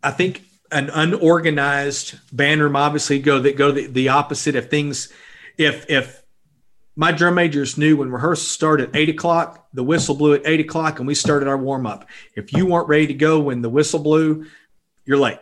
[0.03, 5.13] i think an unorganized band room obviously go that go the, the opposite if things.
[5.57, 6.25] If if
[6.97, 10.61] my drum majors knew when rehearsal started at eight o'clock the whistle blew at eight
[10.61, 13.99] o'clock and we started our warm-up if you weren't ready to go when the whistle
[13.99, 14.47] blew
[15.05, 15.41] you're late.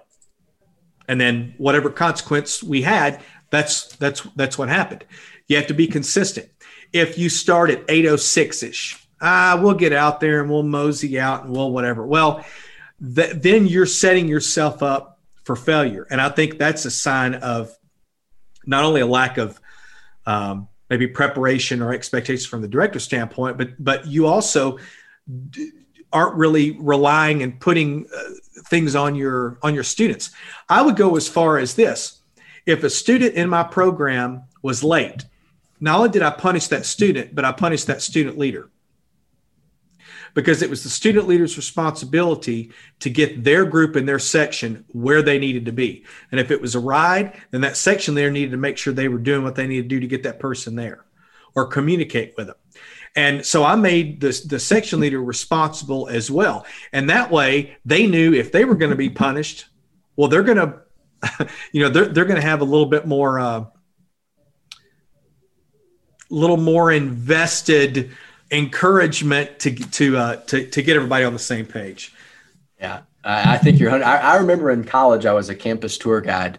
[1.06, 5.04] And then whatever consequence we had that's that's that's what happened.
[5.46, 6.48] You have to be consistent.
[6.92, 11.54] If you start at 806ish ah we'll get out there and we'll mosey out and
[11.54, 12.06] we'll whatever.
[12.06, 12.44] Well
[13.14, 15.11] th- then you're setting yourself up
[15.44, 17.74] for failure and i think that's a sign of
[18.66, 19.60] not only a lack of
[20.24, 24.78] um, maybe preparation or expectations from the director's standpoint but but you also
[26.12, 28.22] aren't really relying and putting uh,
[28.66, 30.30] things on your on your students.
[30.68, 32.20] I would go as far as this.
[32.66, 35.24] If a student in my program was late,
[35.80, 38.70] not only did I punish that student, but I punished that student leader.
[40.34, 45.20] Because it was the student leader's responsibility to get their group and their section where
[45.20, 46.04] they needed to be.
[46.30, 49.08] And if it was a ride, then that section there needed to make sure they
[49.08, 51.04] were doing what they needed to do to get that person there
[51.54, 52.56] or communicate with them.
[53.14, 56.64] And so I made the, the section leader responsible as well.
[56.92, 59.66] And that way they knew if they were going to be punished,
[60.16, 63.38] well, they're going to, you know, they're, they're going to have a little bit more,
[63.38, 63.64] uh,
[66.30, 68.12] little more invested
[68.52, 72.14] encouragement to, to, uh, to, to get everybody on the same page.
[72.78, 73.02] Yeah.
[73.24, 76.58] I think you're, I, I remember in college, I was a campus tour guide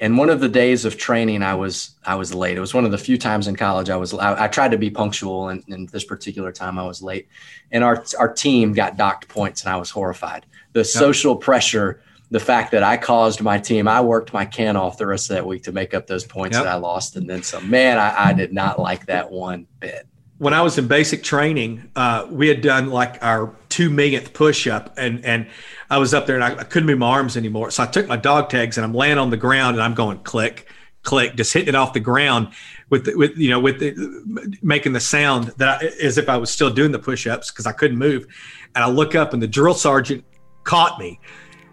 [0.00, 2.84] and one of the days of training i was i was late it was one
[2.84, 5.62] of the few times in college i was i, I tried to be punctual and,
[5.68, 7.28] and, this particular time i was late
[7.70, 12.40] and our our team got docked points and i was horrified the social pressure the
[12.40, 15.46] fact that i caused my team i worked my can off the rest of that
[15.46, 16.64] week to make up those points yep.
[16.64, 20.06] that i lost and then some man I, I did not like that one bit
[20.40, 24.66] when I was in basic training, uh, we had done like our two millionth push
[24.66, 25.46] up, and and
[25.90, 27.70] I was up there and I, I, couldn't move my arms anymore.
[27.70, 30.18] So I took my dog tags and I'm laying on the ground and I'm going
[30.20, 30.66] click,
[31.02, 32.54] click, just hitting it off the ground
[32.88, 36.50] with with you know with the, making the sound that I, as if I was
[36.50, 38.26] still doing the push ups because I couldn't move.
[38.74, 40.24] And I look up and the drill sergeant
[40.64, 41.20] caught me,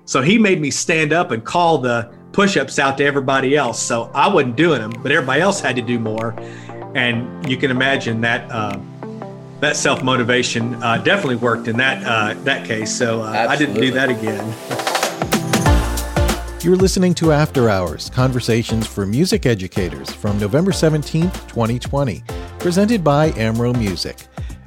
[0.03, 3.81] so he made me stand up and call the push ups out to everybody else.
[3.81, 6.35] So I wasn't doing them, but everybody else had to do more
[6.97, 8.77] and you can imagine that uh,
[9.59, 12.93] that self motivation uh, definitely worked in that uh, that case.
[12.93, 14.43] So uh, I didn't do that again.
[16.63, 22.23] You're listening to After Hours Conversations for Music Educators from November 17, 2020,
[22.57, 24.17] presented by Amro Music.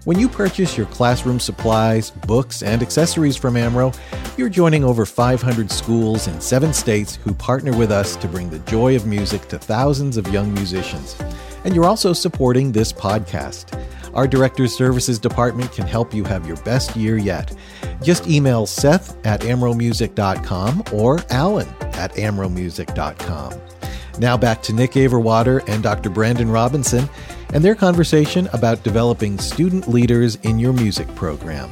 [0.05, 3.93] When you purchase your classroom supplies, books, and accessories from Amro,
[4.39, 8.61] you're joining over 500 schools in seven states who partner with us to bring the
[8.61, 11.17] joy of music to thousands of young musicians.
[11.65, 13.77] And you're also supporting this podcast.
[14.15, 17.55] Our Director's Services Department can help you have your best year yet.
[18.03, 23.61] Just email Seth at amromusic.com or Alan at amromusic.com.
[24.19, 26.11] Now back to Nick Averwater and Dr.
[26.11, 27.09] Brandon Robinson
[27.55, 31.71] and their conversation about developing student leaders in your music program.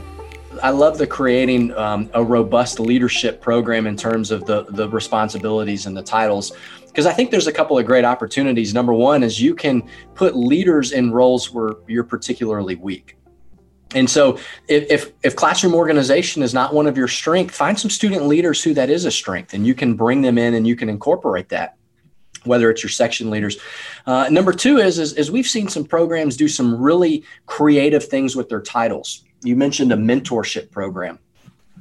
[0.63, 5.87] I love the creating um, a robust leadership program in terms of the the responsibilities
[5.87, 6.53] and the titles
[6.89, 8.75] because I think there's a couple of great opportunities.
[8.75, 13.17] Number one is you can put leaders in roles where you're particularly weak.
[13.95, 17.91] And so if, if, if classroom organization is not one of your strength, find some
[17.91, 20.77] student leaders who that is a strength and you can bring them in and you
[20.77, 21.79] can incorporate that
[22.45, 23.59] whether it's your section leaders.
[24.07, 28.37] Uh, number two is, is, is we've seen some programs do some really creative things
[28.37, 29.25] with their titles.
[29.43, 31.19] You mentioned a mentorship program.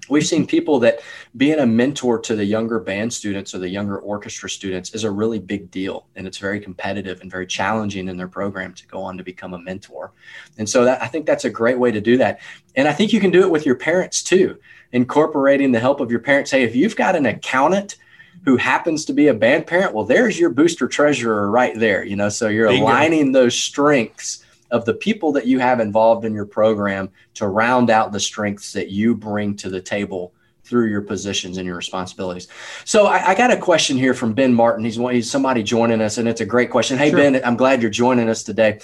[0.10, 1.00] We've seen people that
[1.36, 5.12] being a mentor to the younger band students or the younger orchestra students is a
[5.12, 6.06] really big deal.
[6.16, 9.54] And it's very competitive and very challenging in their program to go on to become
[9.54, 10.12] a mentor.
[10.58, 12.40] And so that, I think that's a great way to do that.
[12.76, 14.60] And I think you can do it with your parents too,
[14.92, 16.52] incorporating the help of your parents.
[16.52, 17.98] Hey, if you've got an accountant
[18.46, 22.04] who happens to be a band parent, well, there's your booster treasurer right there.
[22.06, 22.86] You know, so you're Bingo.
[22.86, 27.90] aligning those strengths of the people that you have involved in your program to round
[27.90, 32.48] out the strengths that you bring to the table through your positions and your responsibilities.
[32.84, 34.84] So I, I got a question here from Ben Martin.
[34.84, 36.98] He's, he's somebody joining us, and it's a great question.
[36.98, 37.20] Hey, sure.
[37.20, 38.80] Ben, I'm glad you're joining us today.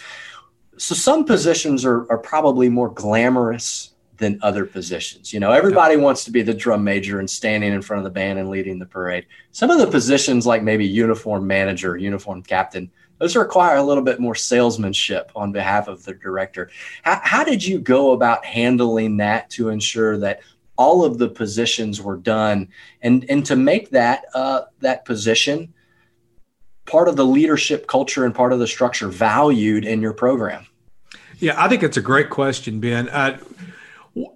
[0.78, 5.34] So some positions are, are probably more glamorous than other positions.
[5.34, 8.10] You know, everybody wants to be the drum major and standing in front of the
[8.12, 9.26] band and leading the parade.
[9.52, 12.90] Some of the positions, like maybe uniform manager, uniform captain,
[13.24, 16.70] those require a little bit more salesmanship on behalf of the director.
[17.04, 20.42] How, how did you go about handling that to ensure that
[20.76, 22.68] all of the positions were done
[23.02, 25.74] and and to make that uh, that position
[26.86, 30.68] part of the leadership culture and part of the structure valued in your program?
[31.40, 33.08] Yeah, I think it's a great question, Ben.
[33.08, 33.40] Uh,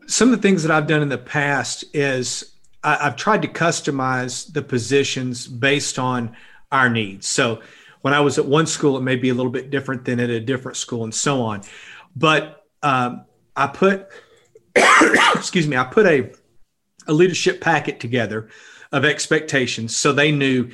[0.05, 2.53] some of the things that I've done in the past is
[2.85, 6.37] I, have tried to customize the positions based on
[6.71, 7.27] our needs.
[7.27, 7.59] So
[8.07, 10.29] when I was at one school, it may be a little bit different than at
[10.29, 11.61] a different school and so on.
[12.15, 14.07] But um, I put,
[15.35, 16.31] excuse me, I put a,
[17.05, 18.47] a leadership packet together
[18.93, 20.71] of expectations so they knew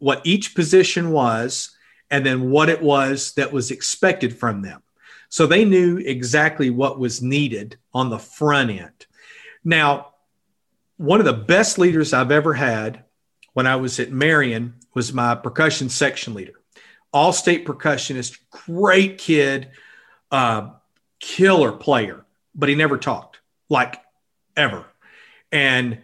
[0.00, 1.74] what each position was
[2.10, 4.82] and then what it was that was expected from them.
[5.30, 9.06] So they knew exactly what was needed on the front end.
[9.64, 10.12] Now,
[10.98, 13.04] one of the best leaders I've ever had
[13.54, 16.60] when I was at Marion was my percussion section leader,
[17.12, 19.70] all state percussionist, great kid,
[20.30, 20.70] uh,
[21.18, 22.24] killer player,
[22.54, 24.00] but he never talked like
[24.56, 24.84] ever.
[25.52, 25.98] And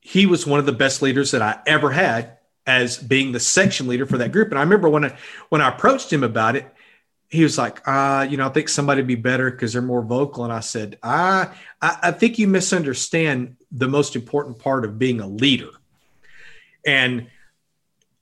[0.00, 3.88] he was one of the best leaders that I ever had as being the section
[3.88, 4.50] leader for that group.
[4.50, 5.16] And I remember when I
[5.48, 6.72] when I approached him about it,
[7.28, 10.02] he was like, uh, you know, I think somebody would be better because they're more
[10.02, 10.44] vocal.
[10.44, 15.20] And I said, ah, I, I think you misunderstand the most important part of being
[15.20, 15.70] a leader.
[16.86, 17.28] And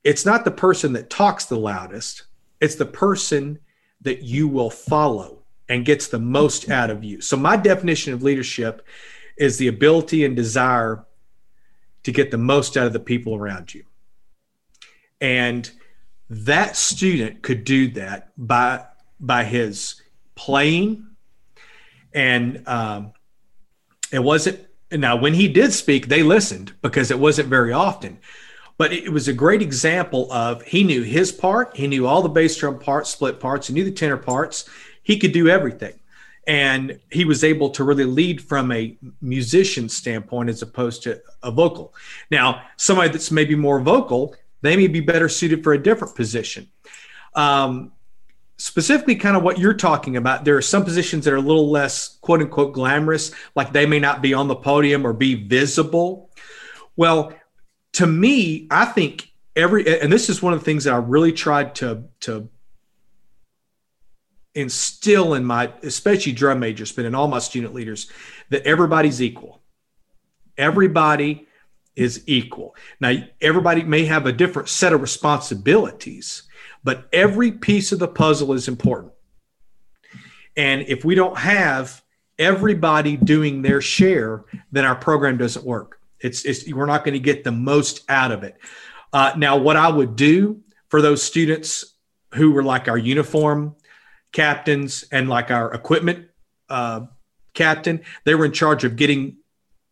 [0.04, 2.24] it's not the person that talks the loudest,
[2.60, 3.58] it's the person
[4.00, 7.20] that you will follow and gets the most out of you.
[7.20, 8.86] So, my definition of leadership
[9.36, 11.04] is the ability and desire
[12.04, 13.84] to get the most out of the people around you.
[15.20, 15.70] And
[16.30, 18.84] that student could do that by
[19.20, 20.00] by his
[20.34, 21.06] playing,
[22.12, 23.12] and um,
[24.12, 24.60] it wasn't.
[24.90, 28.18] Now, when he did speak, they listened because it wasn't very often.
[28.78, 32.28] But it was a great example of he knew his part, he knew all the
[32.28, 34.68] bass drum parts, split parts, he knew the tenor parts.
[35.02, 35.98] He could do everything.
[36.46, 41.50] And he was able to really lead from a musician standpoint as opposed to a
[41.50, 41.92] vocal.
[42.30, 46.68] Now, somebody that's maybe more vocal, they may be better suited for a different position.
[47.34, 47.92] Um,
[48.58, 51.70] specifically kind of what you're talking about there are some positions that are a little
[51.70, 56.28] less quote unquote glamorous like they may not be on the podium or be visible
[56.96, 57.32] well
[57.92, 61.32] to me i think every and this is one of the things that i really
[61.32, 62.48] tried to to
[64.54, 68.10] instill in my especially drum majors but in all my student leaders
[68.50, 69.62] that everybody's equal
[70.56, 71.46] everybody
[71.94, 76.48] is equal now everybody may have a different set of responsibilities
[76.84, 79.12] but every piece of the puzzle is important.
[80.56, 82.02] And if we don't have
[82.38, 85.97] everybody doing their share, then our program doesn't work.
[86.20, 88.56] It's, it's we're not going to get the most out of it.
[89.12, 91.94] Uh, now, what I would do for those students
[92.34, 93.76] who were like our uniform
[94.32, 96.28] captains and like our equipment
[96.68, 97.02] uh,
[97.54, 99.38] captain, they were in charge of getting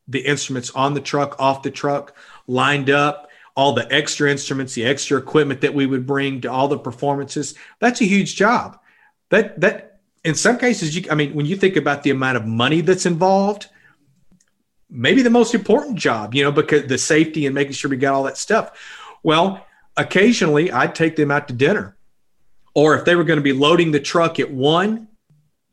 [0.09, 2.14] the instruments on the truck, off the truck,
[2.47, 6.68] lined up, all the extra instruments, the extra equipment that we would bring to all
[6.68, 7.55] the performances.
[7.81, 8.79] That's a huge job.
[9.31, 12.47] That that in some cases, you I mean, when you think about the amount of
[12.47, 13.68] money that's involved,
[14.91, 18.14] maybe the most important job, you know, because the safety and making sure we got
[18.14, 18.78] all that stuff.
[19.22, 19.66] Well,
[19.97, 21.97] occasionally I'd take them out to dinner.
[22.74, 25.09] Or if they were going to be loading the truck at one,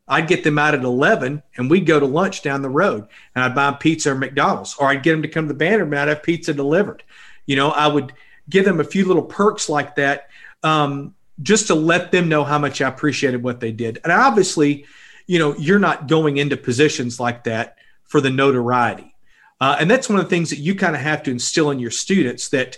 [0.08, 3.44] I'd get them out at 11 and we'd go to lunch down the road and
[3.44, 5.96] I'd buy pizza or McDonald's, or I'd get them to come to the banner and
[5.96, 7.04] I'd have pizza delivered.
[7.46, 8.14] You know, I would
[8.50, 10.30] give them a few little perks like that
[10.64, 14.00] um, just to let them know how much I appreciated what they did.
[14.04, 14.86] And obviously,
[15.28, 19.16] you know, you're not going into positions like that for the notoriety.
[19.60, 21.80] Uh, and that's one of the things that you kind of have to instill in
[21.80, 22.78] your students that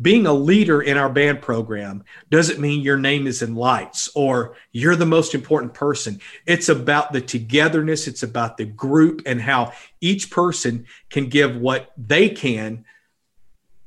[0.00, 4.56] being a leader in our band program doesn't mean your name is in lights or
[4.72, 6.20] you're the most important person.
[6.46, 11.92] It's about the togetherness, it's about the group and how each person can give what
[11.96, 12.84] they can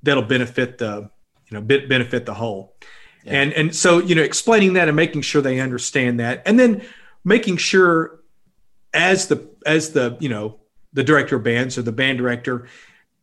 [0.04, 1.10] that'll benefit the
[1.50, 2.76] you know benefit the whole.
[3.24, 3.42] Yeah.
[3.42, 6.86] And and so you know explaining that and making sure they understand that and then
[7.26, 8.22] making sure
[8.94, 10.57] as the as the you know
[10.94, 12.68] the director of bands or the band director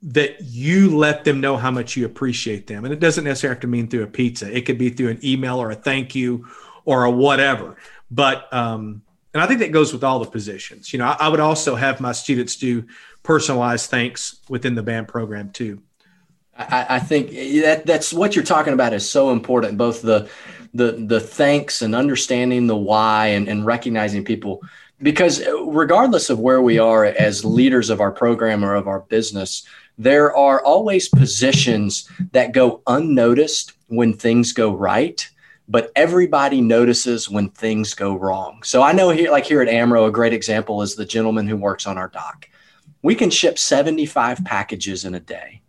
[0.02, 2.84] that you let them know how much you appreciate them.
[2.84, 4.54] And it doesn't necessarily have to mean through a pizza.
[4.54, 6.46] It could be through an email or a thank you
[6.84, 7.76] or a whatever.
[8.10, 9.02] But um,
[9.32, 10.92] and I think that goes with all the positions.
[10.92, 12.86] You know, I, I would also have my students do
[13.22, 15.82] personalized thanks within the band program too.
[16.56, 17.30] I, I think
[17.62, 19.78] that that's what you're talking about is so important.
[19.78, 20.28] Both the
[20.72, 24.60] the the thanks and understanding the why and, and recognizing people
[25.02, 29.66] because regardless of where we are as leaders of our program or of our business
[29.96, 35.30] there are always positions that go unnoticed when things go right
[35.66, 38.62] but everybody notices when things go wrong.
[38.64, 41.56] So i know here like here at amro a great example is the gentleman who
[41.56, 42.48] works on our dock.
[43.02, 45.60] We can ship 75 packages in a day.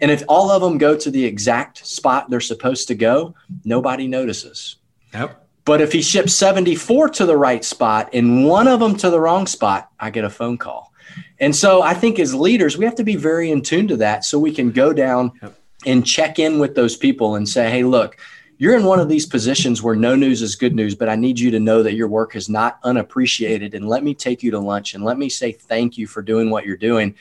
[0.00, 3.34] And if all of them go to the exact spot they're supposed to go
[3.64, 4.76] nobody notices.
[5.14, 9.10] Yep but if he ships 74 to the right spot and one of them to
[9.10, 10.90] the wrong spot i get a phone call
[11.38, 14.24] and so I think as leaders, we have to be very in tune to that
[14.24, 15.58] so we can go down yep.
[15.86, 18.18] and check in with those people and say, hey, look,
[18.58, 21.40] you're in one of these positions where no news is good news, but I need
[21.40, 23.74] you to know that your work is not unappreciated.
[23.74, 26.50] And let me take you to lunch and let me say thank you for doing
[26.50, 27.14] what you're doing.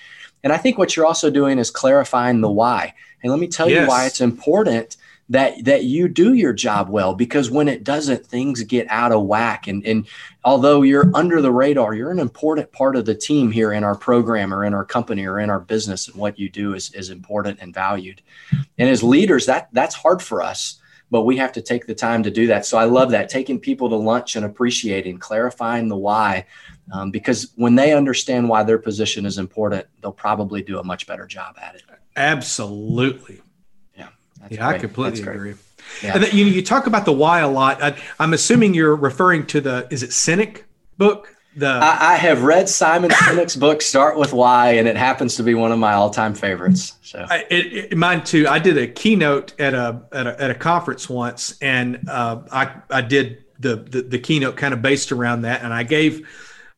[0.44, 2.94] And I think what you're also doing is clarifying the why.
[3.24, 3.84] And let me tell yes.
[3.84, 4.98] you why it's important
[5.30, 9.26] that that you do your job well because when it doesn't things get out of
[9.26, 9.68] whack.
[9.68, 10.08] And and
[10.44, 13.96] although you're under the radar you're an important part of the team here in our
[13.96, 17.10] program or in our company or in our business and what you do is is
[17.10, 18.22] important and valued.
[18.78, 20.76] And as leaders that that's hard for us
[21.12, 22.66] but we have to take the time to do that.
[22.66, 26.46] So i love that taking people to lunch and appreciating clarifying the why
[26.92, 31.06] um, because when they understand why their position is important they'll probably do a much
[31.06, 31.84] better job at it.
[32.16, 33.42] Absolutely
[34.42, 34.76] that's yeah, great.
[34.76, 35.56] I completely agree.
[36.02, 36.16] Yeah.
[36.16, 37.82] And then, you you talk about the why a lot.
[37.82, 40.64] I, am assuming you're referring to the is it Sinek
[40.98, 41.36] book?
[41.56, 45.44] The I, I, have read Simon Sinek's book Start with Why, and it happens to
[45.44, 46.94] be one of my all-time favorites.
[47.02, 48.48] So I, it, it, mine too.
[48.48, 52.76] I did a keynote at a at a, at a conference once, and uh, I
[52.90, 56.28] I did the, the the keynote kind of based around that, and I gave.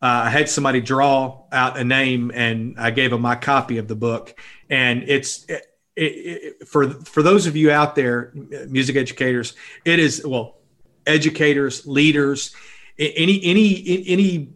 [0.04, 3.88] Uh, I had somebody draw out a name and I gave them my copy of
[3.88, 4.34] the book.
[4.68, 8.32] And it's, it, it, for for those of you out there,
[8.68, 9.54] music educators,
[9.86, 10.58] it is well,
[11.06, 12.56] educators, leaders,
[12.98, 14.54] any any any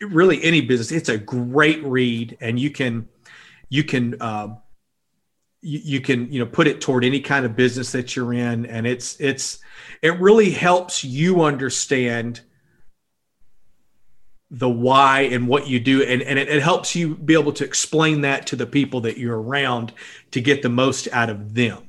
[0.00, 0.92] really any business.
[0.92, 3.08] It's a great read, and you can
[3.68, 4.56] you can uh,
[5.60, 8.66] you, you can you know put it toward any kind of business that you're in,
[8.66, 9.60] and it's it's
[10.02, 12.40] it really helps you understand
[14.54, 17.64] the why and what you do and, and it, it, helps you be able to
[17.64, 19.94] explain that to the people that you're around
[20.30, 21.82] to get the most out of them.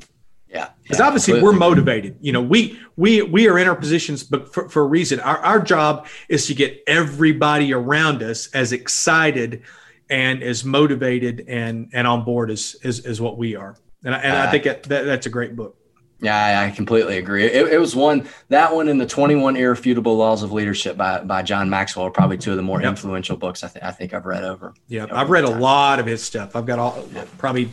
[0.47, 1.59] Yeah because yeah, obviously completely.
[1.59, 2.17] we're motivated.
[2.21, 5.19] You know we we we are in our positions but for, for a reason.
[5.19, 9.63] Our, our job is to get everybody around us as excited
[10.09, 13.75] and as motivated and and on board as as, as what we are.
[14.05, 15.77] And, I, and uh, I think that, that that's a great book
[16.19, 17.45] yeah, I completely agree.
[17.45, 21.43] It, it, was one that one in the 21 Irrefutable Laws of Leadership by, by
[21.43, 22.89] John Maxwell are probably two of the more yep.
[22.89, 24.73] influential books I, th- I think I've read over.
[24.87, 26.55] Yeah, I've read a lot of his stuff.
[26.55, 27.25] I've got all yeah.
[27.37, 27.69] probably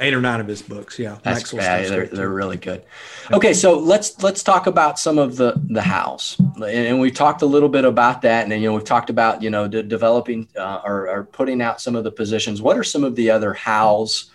[0.00, 0.98] eight or nine of his books.
[0.98, 2.82] Yeah, That's, yeah, they're, they're really good.
[3.30, 7.42] Okay, so let's let's talk about some of the the hows, and, and we talked
[7.42, 9.82] a little bit about that, and then, you know we've talked about you know de-
[9.82, 12.60] developing uh, or, or putting out some of the positions.
[12.60, 14.30] What are some of the other hows?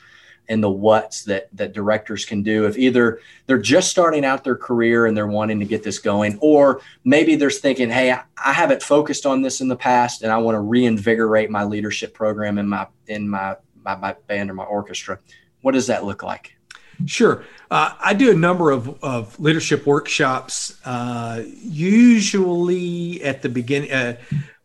[0.49, 2.65] And the what's that that directors can do.
[2.65, 6.37] If either they're just starting out their career and they're wanting to get this going
[6.41, 10.37] or maybe they're thinking hey i haven't focused on this in the past and i
[10.37, 14.65] want to reinvigorate my leadership program in my in my my, my band or my
[14.65, 15.19] orchestra.
[15.61, 16.57] What does that look like?
[17.05, 17.43] Sure.
[17.69, 24.17] Uh, I do a number of, of leadership workshops, uh, usually at the beginning, uh,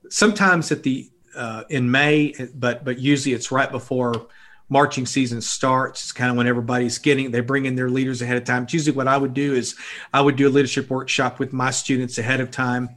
[0.08, 4.26] sometimes at the uh, in May, but but usually it's right before
[4.70, 6.04] marching season starts.
[6.04, 8.62] It's kind of when everybody's getting they bring in their leaders ahead of time.
[8.62, 9.74] It's usually what I would do is
[10.14, 12.96] I would do a leadership workshop with my students ahead of time.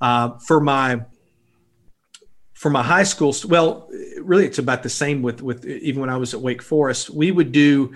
[0.00, 1.00] Uh, for my
[2.52, 3.88] for my high school, well,
[4.20, 7.10] really it's about the same with with even when I was at Wake Forest.
[7.10, 7.94] We would do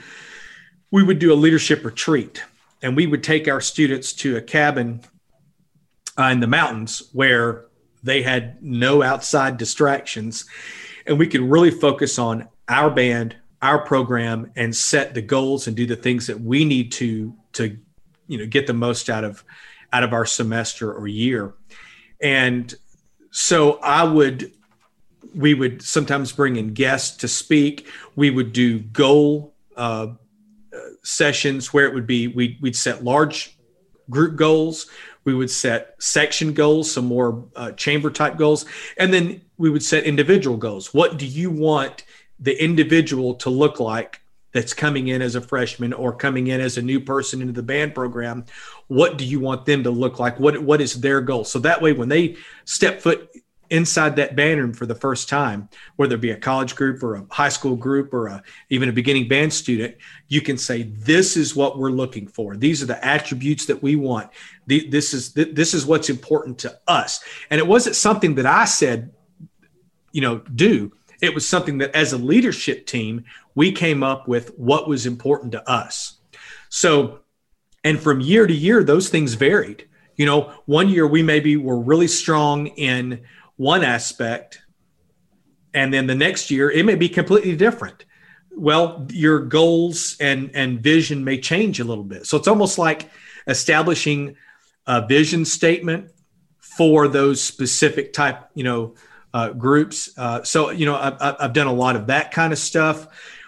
[0.91, 2.43] we would do a leadership retreat,
[2.83, 5.03] and we would take our students to a cabin
[6.18, 7.66] uh, in the mountains where
[8.03, 10.47] they had no outside distractions,
[11.07, 15.77] and we could really focus on our band, our program, and set the goals and
[15.77, 17.77] do the things that we need to to
[18.27, 19.45] you know get the most out of
[19.93, 21.53] out of our semester or year.
[22.23, 22.73] And
[23.33, 24.53] so I would
[25.35, 27.89] we would sometimes bring in guests to speak.
[28.16, 30.09] We would do goal uh,
[31.03, 33.57] sessions where it would be we'd, we'd set large
[34.09, 34.87] group goals
[35.25, 38.64] we would set section goals some more uh, chamber type goals
[38.99, 42.05] and then we would set individual goals what do you want
[42.41, 44.20] the individual to look like
[44.53, 47.62] that's coming in as a freshman or coming in as a new person into the
[47.62, 48.45] band program
[48.88, 51.80] what do you want them to look like what what is their goal so that
[51.80, 53.30] way when they step foot
[53.70, 57.14] inside that band room for the first time, whether it be a college group or
[57.14, 59.97] a high school group or a, even a beginning band student,
[60.28, 62.57] you can say, "This is what we're looking for.
[62.57, 64.30] These are the attributes that we want.
[64.66, 69.12] This is this is what's important to us." And it wasn't something that I said,
[70.12, 70.93] you know, do.
[71.23, 75.53] It was something that, as a leadership team, we came up with what was important
[75.53, 76.18] to us.
[76.68, 77.21] So,
[77.85, 79.89] and from year to year, those things varied.
[80.16, 83.23] You know, one year we maybe were really strong in
[83.57, 84.62] one aspect
[85.75, 88.05] and then the next year it may be completely different
[88.57, 93.11] well your goals and and vision may change a little bit so it's almost like
[93.47, 94.37] establishing
[94.87, 96.11] a vision statement
[96.59, 98.95] for those specific type you know
[99.33, 102.59] uh, groups uh, so you know I, i've done a lot of that kind of
[102.59, 103.07] stuff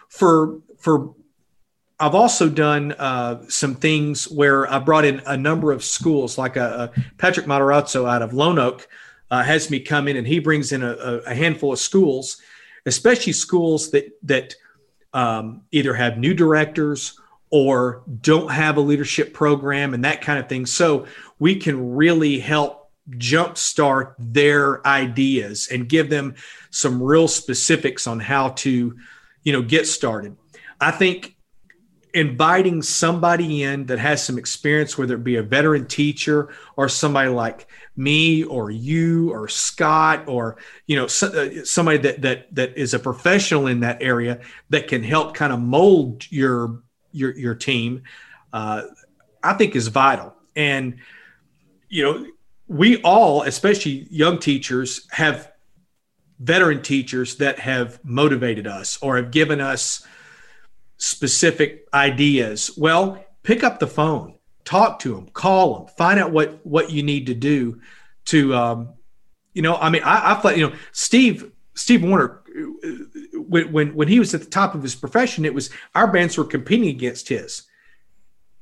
[0.08, 1.14] for for
[2.02, 6.56] I've also done uh, some things where I brought in a number of schools, like
[6.56, 8.88] a, a Patrick Matarazzo out of Lone Oak,
[9.30, 12.42] uh, has me come in and he brings in a, a, handful of schools,
[12.86, 14.54] especially schools that that
[15.12, 17.20] um, either have new directors
[17.50, 20.66] or don't have a leadership program and that kind of thing.
[20.66, 21.06] So
[21.38, 26.34] we can really help jumpstart their ideas and give them
[26.70, 28.96] some real specifics on how to,
[29.42, 30.36] you know, get started.
[30.80, 31.36] I think
[32.14, 37.28] inviting somebody in that has some experience, whether it be a veteran teacher or somebody
[37.28, 42.94] like me or you or Scott or you know uh, somebody that that that is
[42.94, 44.40] a professional in that area
[44.70, 46.82] that can help kind of mold your
[47.12, 48.02] your your team,
[48.52, 48.82] uh,
[49.42, 50.34] I think is vital.
[50.56, 50.96] And
[51.88, 52.26] you know,
[52.68, 55.52] we all, especially young teachers, have
[56.38, 60.06] veteran teachers that have motivated us or have given us
[60.96, 62.70] specific ideas.
[62.76, 67.02] Well, pick up the phone, talk to them, call them, find out what what you
[67.02, 67.80] need to do
[68.26, 68.94] to, um,
[69.52, 72.42] you know, I mean, I, I thought, you know, Steve Steve Warner,
[73.34, 76.38] when, when when he was at the top of his profession, it was our bands
[76.38, 77.62] were competing against his.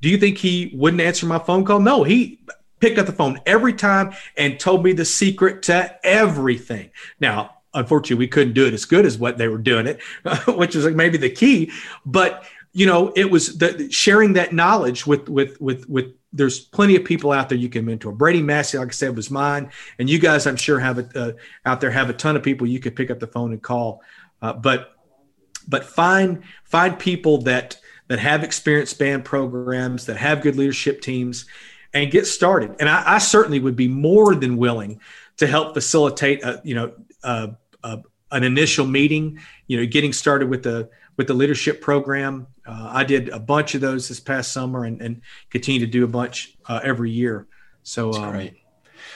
[0.01, 1.79] Do you think he wouldn't answer my phone call?
[1.79, 2.39] No, he
[2.81, 6.89] picked up the phone every time and told me the secret to everything.
[7.19, 10.01] Now, unfortunately we couldn't do it as good as what they were doing it
[10.47, 11.71] which is like maybe the key
[12.05, 16.95] but you know it was the sharing that knowledge with with with with there's plenty
[16.95, 20.09] of people out there you can mentor brady massey like i said was mine and
[20.09, 21.31] you guys i'm sure have a, uh,
[21.65, 24.01] out there have a ton of people you could pick up the phone and call
[24.41, 24.95] uh, but
[25.67, 27.77] but find find people that
[28.07, 31.45] that have experienced band programs that have good leadership teams
[31.93, 34.99] and get started and i, I certainly would be more than willing
[35.37, 37.51] to help facilitate a, you know a,
[37.83, 37.99] a,
[38.31, 42.47] an initial meeting, you know, getting started with the with the leadership program.
[42.65, 46.03] Uh, I did a bunch of those this past summer and, and continue to do
[46.03, 47.47] a bunch uh, every year.
[47.83, 48.55] So, um, right.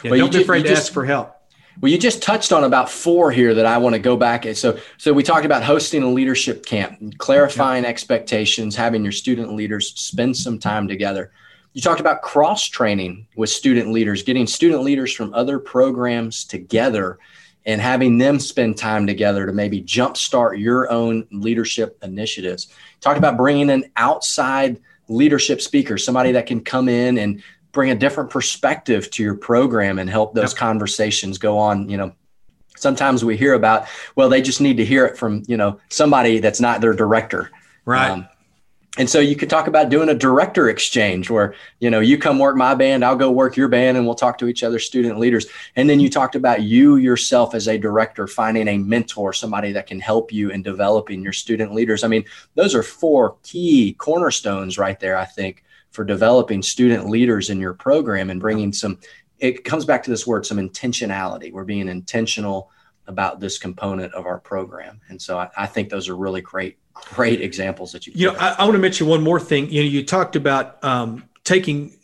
[0.03, 1.33] Yeah, well, don't be afraid to just, ask for help.
[1.79, 4.57] Well, you just touched on about four here that I want to go back at.
[4.57, 9.93] So, so we talked about hosting a leadership camp, clarifying expectations, having your student leaders
[9.99, 11.31] spend some time together.
[11.75, 17.19] You talked about cross training with student leaders, getting student leaders from other programs together
[17.65, 22.67] and having them spend time together to maybe jumpstart your own leadership initiatives.
[23.01, 27.95] Talked about bringing an outside leadership speaker, somebody that can come in and bring a
[27.95, 30.57] different perspective to your program and help those yep.
[30.57, 32.15] conversations go on, you know,
[32.77, 36.39] sometimes we hear about well they just need to hear it from you know somebody
[36.39, 37.49] that's not their director
[37.85, 38.27] right um,
[38.97, 42.39] and so you could talk about doing a director exchange where you know you come
[42.39, 45.19] work my band i'll go work your band and we'll talk to each other student
[45.19, 45.47] leaders.
[45.75, 49.87] And then you talked about you yourself as a director finding a mentor somebody that
[49.87, 52.03] can help you in developing your student leaders.
[52.03, 52.25] I mean
[52.55, 57.73] those are four key cornerstones right there i think for developing student leaders in your
[57.73, 58.99] program and bringing some
[59.39, 61.51] it comes back to this word some intentionality.
[61.51, 62.71] We're being intentional
[63.07, 66.77] about this component of our program and so i, I think those are really great
[66.95, 68.13] great examples that you.
[68.15, 69.69] You know, I, I, want to mention one more thing.
[69.69, 71.97] You know, you talked about um, taking,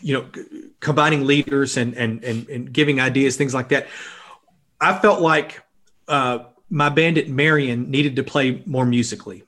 [0.00, 0.44] you know,
[0.80, 3.86] combining leaders and, and and and giving ideas, things like that.
[4.80, 5.62] I felt like
[6.08, 6.40] uh,
[6.70, 9.44] my band at Marion needed to play more musically.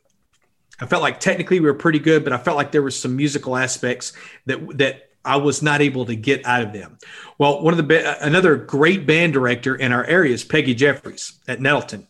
[0.78, 3.16] I felt like technically we were pretty good, but I felt like there was some
[3.16, 4.12] musical aspects
[4.46, 6.98] that that I was not able to get out of them.
[7.38, 11.60] Well, one of the another great band director in our area is Peggy Jeffries at
[11.60, 12.06] Nettleton.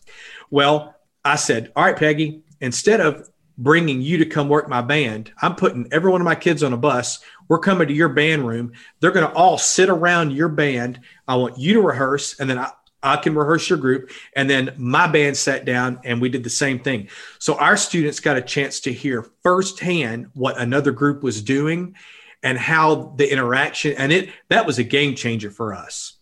[0.49, 5.31] Well, I said, "All right, Peggy, instead of bringing you to come work my band,
[5.41, 7.19] I'm putting every one of my kids on a bus.
[7.47, 8.73] We're coming to your band room.
[8.99, 10.99] They're going to all sit around your band.
[11.27, 12.71] I want you to rehearse, and then I,
[13.03, 14.11] I can rehearse your group.
[14.35, 17.09] And then my band sat down and we did the same thing.
[17.37, 21.95] So our students got a chance to hear firsthand what another group was doing
[22.43, 26.13] and how the interaction and it that was a game changer for us.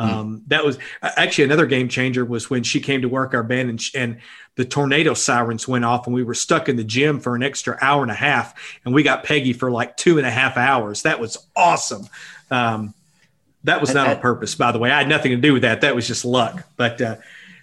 [0.00, 3.68] Um, that was actually another game changer was when she came to work our band
[3.68, 4.18] and, and
[4.54, 7.76] the tornado sirens went off and we were stuck in the gym for an extra
[7.80, 11.02] hour and a half and we got peggy for like two and a half hours.
[11.02, 12.08] That was awesome.
[12.48, 12.94] Um,
[13.64, 14.92] that was not on purpose by the way.
[14.92, 15.80] I had nothing to do with that.
[15.80, 16.64] That was just luck.
[16.76, 17.16] But uh,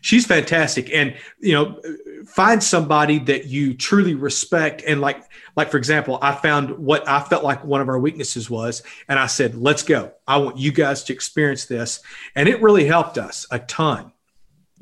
[0.05, 0.93] she's fantastic.
[0.93, 1.81] And you know
[2.27, 4.83] find somebody that you truly respect.
[4.85, 5.23] And like
[5.55, 9.17] like for example i found what i felt like one of our weaknesses was and
[9.17, 10.11] i said let's go.
[10.27, 12.01] I want you guys to experience this.
[12.35, 14.11] And it really helped us a ton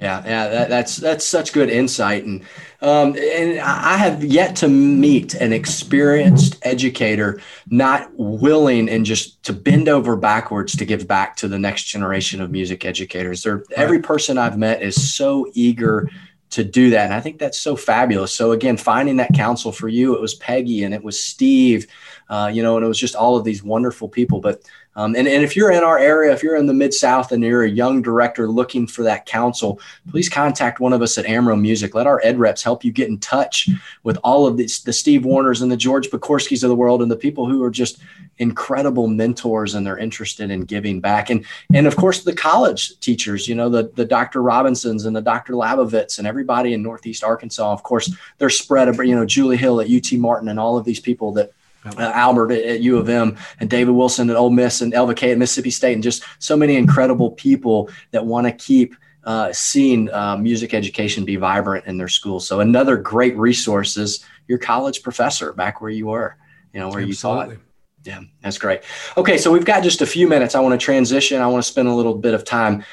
[0.03, 2.41] yeah, yeah, that, that's that's such good insight, and
[2.81, 7.39] um, and I have yet to meet an experienced educator
[7.69, 12.41] not willing and just to bend over backwards to give back to the next generation
[12.41, 13.43] of music educators.
[13.43, 16.09] They're, every person I've met is so eager
[16.49, 18.33] to do that, and I think that's so fabulous.
[18.33, 21.87] So again, finding that counsel for you, it was Peggy and it was Steve,
[22.29, 25.27] uh, you know, and it was just all of these wonderful people, but um, and,
[25.27, 27.69] and if you're in our area, if you're in the Mid South and you're a
[27.69, 29.79] young director looking for that counsel,
[30.09, 31.95] please contact one of us at Amro Music.
[31.95, 33.69] Let our ed reps help you get in touch
[34.03, 37.15] with all of the Steve Warners and the George Pokorskis of the world and the
[37.15, 37.99] people who are just
[38.37, 41.29] incredible mentors and they're interested in giving back.
[41.29, 44.41] And, and of course, the college teachers, you know, the, the Dr.
[44.41, 45.53] Robinsons and the Dr.
[45.53, 47.71] Labovitz and everybody in Northeast Arkansas.
[47.71, 50.99] Of course, they're spread, you know, Julie Hill at UT Martin and all of these
[50.99, 51.51] people that
[51.85, 55.13] uh, Albert at, at, U of M and David Willson at Ole Miss and Elva
[55.13, 59.51] Kaye at Mississippi State, and just so many incredible people that want to keep uh,
[59.53, 62.47] seeing uh, music education be vibrant in their schools.
[62.47, 66.35] So another great resource is your college professor back where you were,
[66.73, 67.55] you know, where Absolutely.
[67.55, 67.63] you taught.
[68.03, 68.81] Yeah, that's great.
[69.15, 70.55] Okay, so we've got just a few minutes.
[70.55, 71.41] I want to transition.
[71.41, 72.83] I want to spend a little bit of time.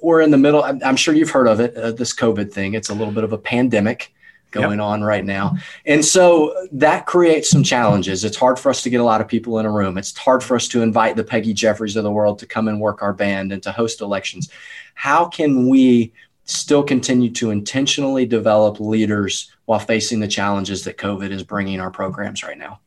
[0.00, 0.62] We're in the middle.
[0.62, 2.74] I'm sure you've heard of it, uh, this COVID thing.
[2.74, 4.14] It's a little bit of a pandemic
[4.50, 4.86] going yep.
[4.86, 5.56] on right now.
[5.84, 8.24] And so that creates some challenges.
[8.24, 9.98] It's hard for us to get a lot of people in a room.
[9.98, 12.80] It's hard for us to invite the Peggy Jeffries of the world to come and
[12.80, 14.48] work our band and to host elections.
[14.94, 16.12] How can we
[16.44, 21.90] still continue to intentionally develop leaders while facing the challenges that COVID is bringing our
[21.90, 22.78] programs right now?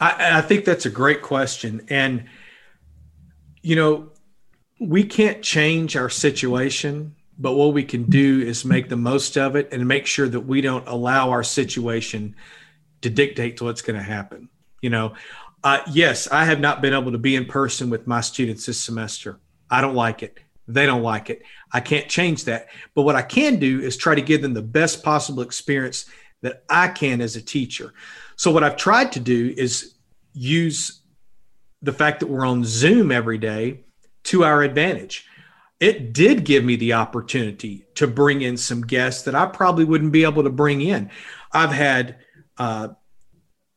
[0.00, 1.84] I, I think that's a great question.
[1.88, 2.26] And,
[3.60, 4.10] you know,
[4.78, 9.56] we can't change our situation but what we can do is make the most of
[9.56, 12.34] it and make sure that we don't allow our situation
[13.02, 14.48] to dictate to what's going to happen.
[14.80, 15.14] You know,
[15.62, 18.80] uh, yes, I have not been able to be in person with my students this
[18.80, 19.38] semester.
[19.70, 20.38] I don't like it.
[20.68, 21.42] They don't like it.
[21.72, 22.68] I can't change that.
[22.94, 26.06] But what I can do is try to give them the best possible experience
[26.42, 27.94] that I can as a teacher.
[28.36, 29.94] So, what I've tried to do is
[30.32, 31.02] use
[31.82, 33.84] the fact that we're on Zoom every day
[34.24, 35.26] to our advantage
[35.80, 40.12] it did give me the opportunity to bring in some guests that I probably wouldn't
[40.12, 41.10] be able to bring in.
[41.52, 42.16] I've had
[42.58, 42.88] uh,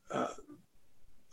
[0.09, 0.27] uh,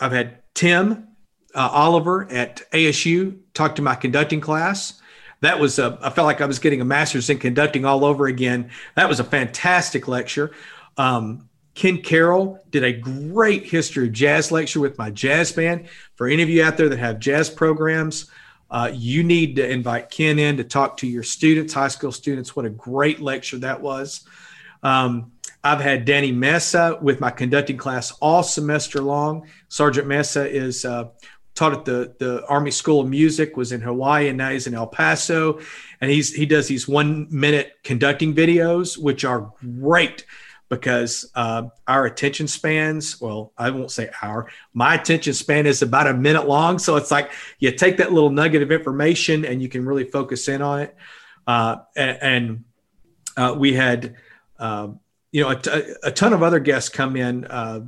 [0.01, 1.09] I've had Tim
[1.55, 5.01] uh, Oliver at ASU talk to my conducting class.
[5.41, 8.27] That was a, I felt like I was getting a master's in conducting all over
[8.27, 8.71] again.
[8.95, 10.53] That was a fantastic lecture.
[10.97, 15.89] Um, Ken Carroll did a great history of jazz lecture with my jazz band.
[16.15, 18.31] For any of you out there that have jazz programs,
[18.71, 22.57] uh, you need to invite Ken in to talk to your students, high school students.
[22.57, 24.25] What a great lecture that was.
[24.83, 29.49] Um, I've had Danny Mesa with my conducting class all semester long.
[29.69, 31.09] Sergeant Mesa is uh,
[31.55, 34.75] taught at the, the Army School of Music, was in Hawaii, and now he's in
[34.75, 35.59] El Paso.
[36.01, 40.25] And he's he does these one minute conducting videos, which are great
[40.69, 46.07] because uh, our attention spans, well, I won't say our, my attention span is about
[46.07, 46.79] a minute long.
[46.79, 50.49] So it's like you take that little nugget of information and you can really focus
[50.49, 50.97] in on it.
[51.47, 52.65] Uh, and,
[53.37, 54.17] uh, we had,
[54.59, 54.99] um,
[55.31, 57.81] you know, a, t- a ton of other guests come in, uh,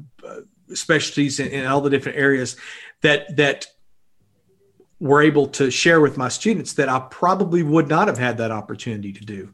[0.73, 2.57] specialties in, in all the different areas
[3.01, 3.67] that, that,
[5.01, 8.51] were able to share with my students that I probably would not have had that
[8.51, 9.53] opportunity to do.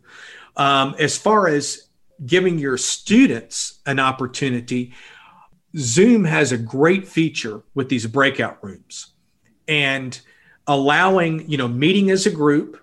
[0.56, 1.88] Um, as far as
[2.24, 4.94] giving your students an opportunity,
[5.76, 9.12] Zoom has a great feature with these breakout rooms
[9.66, 10.20] and
[10.66, 12.80] allowing, you know, meeting as a group,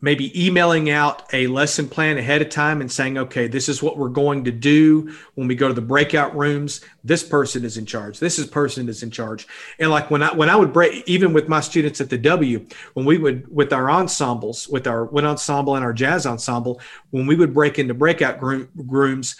[0.00, 3.96] maybe emailing out a lesson plan ahead of time and saying, okay, this is what
[3.96, 6.80] we're going to do when we go to the breakout rooms.
[7.02, 8.20] This person is in charge.
[8.20, 9.48] This is person is in charge.
[9.78, 12.66] And like when I when I would break, even with my students at the W,
[12.94, 16.80] when we would with our ensembles, with our wind ensemble and our jazz ensemble,
[17.10, 19.36] when we would break into breakout rooms,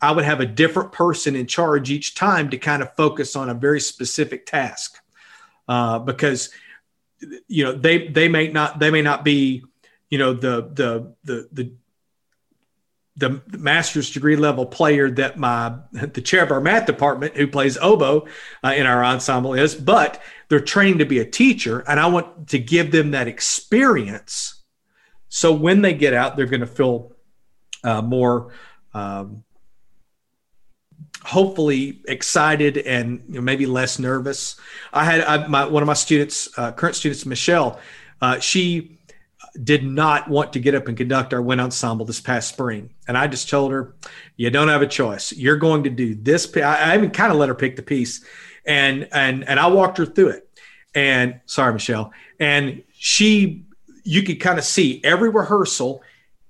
[0.00, 3.48] I would have a different person in charge each time to kind of focus on
[3.48, 4.98] a very specific task,
[5.68, 6.50] uh, because
[7.46, 9.64] you know they they may not they may not be
[10.12, 11.72] you know the the the the
[13.16, 17.78] the master's degree level player that my the chair of our math department who plays
[17.78, 18.26] oboe
[18.62, 22.48] uh, in our ensemble is but they're trained to be a teacher and i want
[22.48, 24.62] to give them that experience.
[25.30, 27.12] So when they get out they're going to feel
[27.82, 28.52] uh, more
[28.92, 29.44] um,
[31.24, 34.60] hopefully excited and you know, maybe less nervous.
[34.92, 37.80] I had I, my, one of my students uh, current students michelle
[38.20, 38.98] uh, she
[39.62, 42.90] did not want to get up and conduct our wind ensemble this past spring.
[43.06, 43.94] And I just told her,
[44.36, 45.32] you don't have a choice.
[45.32, 46.50] You're going to do this.
[46.56, 48.24] I, even kind of let her pick the piece
[48.64, 50.48] and, and, and I walked her through it.
[50.94, 52.12] And sorry, Michelle.
[52.38, 53.64] And she,
[54.04, 56.02] you could kind of see every rehearsal,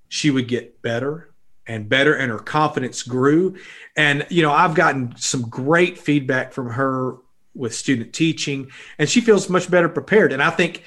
[0.09, 1.31] she would get better
[1.67, 3.57] and better and her confidence grew.
[3.97, 7.17] And, you know, I've gotten some great feedback from her
[7.55, 10.33] with student teaching and she feels much better prepared.
[10.33, 10.85] And I think,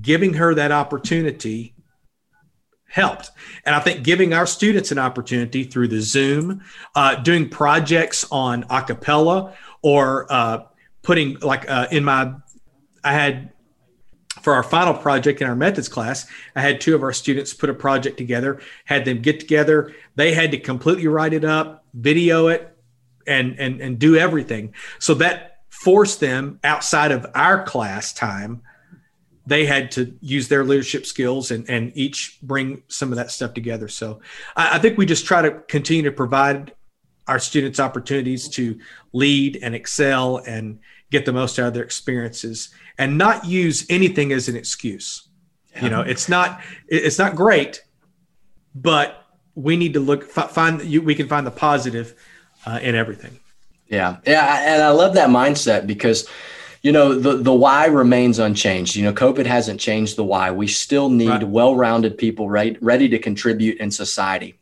[0.00, 1.74] giving her that opportunity
[2.86, 3.30] helped.
[3.64, 6.62] And I think giving our students an opportunity through the Zoom,
[6.94, 10.64] uh, doing projects on acapella or uh,
[11.02, 12.34] putting like uh, in my,
[13.04, 13.52] I had
[14.42, 17.68] for our final project in our methods class, I had two of our students put
[17.68, 19.92] a project together, had them get together.
[20.14, 22.76] They had to completely write it up, video it,
[23.26, 24.74] and and and do everything.
[25.00, 28.62] So that forced them outside of our class time
[29.46, 33.54] they had to use their leadership skills and, and each bring some of that stuff
[33.54, 33.88] together.
[33.88, 34.20] So
[34.56, 36.74] I, I, think we just try to continue to provide
[37.28, 38.78] our students opportunities to
[39.12, 40.80] lead and excel and
[41.10, 45.28] get the most out of their experiences and not use anything as an excuse.
[45.74, 45.84] Yeah.
[45.84, 47.82] You know, it's not, it's not great,
[48.74, 49.24] but
[49.54, 52.14] we need to look, find, you, we can find the positive
[52.64, 53.38] uh, in everything.
[53.88, 54.16] Yeah.
[54.26, 54.74] Yeah.
[54.74, 56.28] And I love that mindset because
[56.82, 58.96] you know the the why remains unchanged.
[58.96, 60.50] You know covid hasn't changed the why.
[60.50, 61.48] We still need right.
[61.48, 64.58] well-rounded people right ready to contribute in society.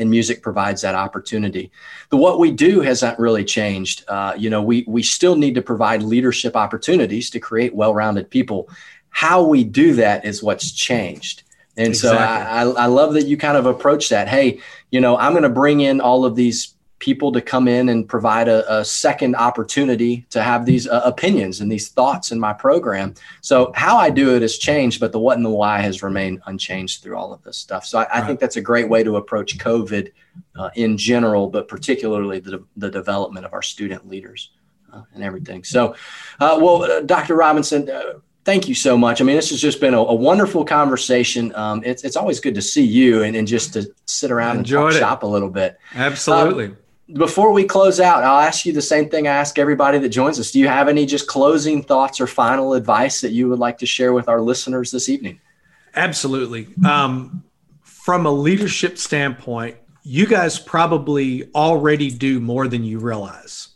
[0.00, 1.72] And music provides that opportunity.
[2.10, 4.04] The what we do hasn't really changed.
[4.08, 8.68] Uh, you know we we still need to provide leadership opportunities to create well-rounded people.
[9.10, 11.42] How we do that is what's changed.
[11.76, 12.18] And exactly.
[12.18, 14.28] so I, I love that you kind of approach that.
[14.28, 17.88] Hey you know i'm going to bring in all of these people to come in
[17.88, 22.40] and provide a, a second opportunity to have these uh, opinions and these thoughts in
[22.40, 23.14] my program.
[23.40, 26.40] So how I do it has changed, but the what and the why has remained
[26.46, 27.86] unchanged through all of this stuff.
[27.86, 28.10] So I, right.
[28.12, 30.10] I think that's a great way to approach COVID
[30.56, 34.50] uh, in general, but particularly the, the development of our student leaders
[34.92, 35.62] uh, and everything.
[35.62, 35.94] So,
[36.40, 37.36] uh, well, uh, Dr.
[37.36, 39.20] Robinson, uh, thank you so much.
[39.20, 41.54] I mean, this has just been a, a wonderful conversation.
[41.54, 44.68] Um, it's, it's always good to see you and, and just to sit around and
[44.68, 44.98] talk it.
[44.98, 45.78] shop a little bit.
[45.94, 46.66] Absolutely.
[46.66, 46.76] Um,
[47.14, 50.38] before we close out, I'll ask you the same thing I ask everybody that joins
[50.38, 50.50] us.
[50.50, 53.86] Do you have any just closing thoughts or final advice that you would like to
[53.86, 55.40] share with our listeners this evening?
[55.94, 56.68] Absolutely.
[56.86, 57.42] Um,
[57.82, 63.68] from a leadership standpoint, you guys probably already do more than you realize.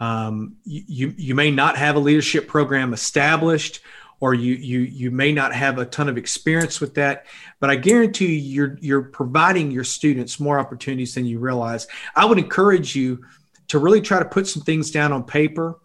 [0.00, 3.80] Um, you, you may not have a leadership program established
[4.20, 7.26] or you you you may not have a ton of experience with that
[7.58, 11.86] but i guarantee you you're you're providing your students more opportunities than you realize.
[12.16, 13.24] I would encourage you
[13.68, 15.78] to really try to put some things down on paper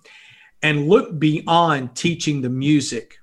[0.62, 3.18] and look beyond teaching the music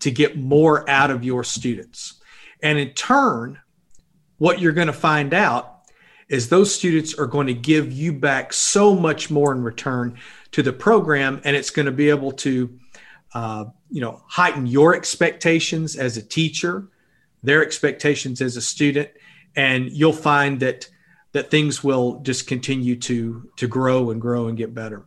[0.00, 2.20] to get more out of your students.
[2.62, 3.60] And in turn
[4.38, 5.82] what you're going to find out
[6.28, 10.18] is those students are going to give you back so much more in return
[10.52, 12.79] to the program and it's going to be able to
[13.34, 16.88] uh, you know heighten your expectations as a teacher
[17.42, 19.08] their expectations as a student
[19.56, 20.88] and you'll find that
[21.32, 25.04] that things will just continue to to grow and grow and get better.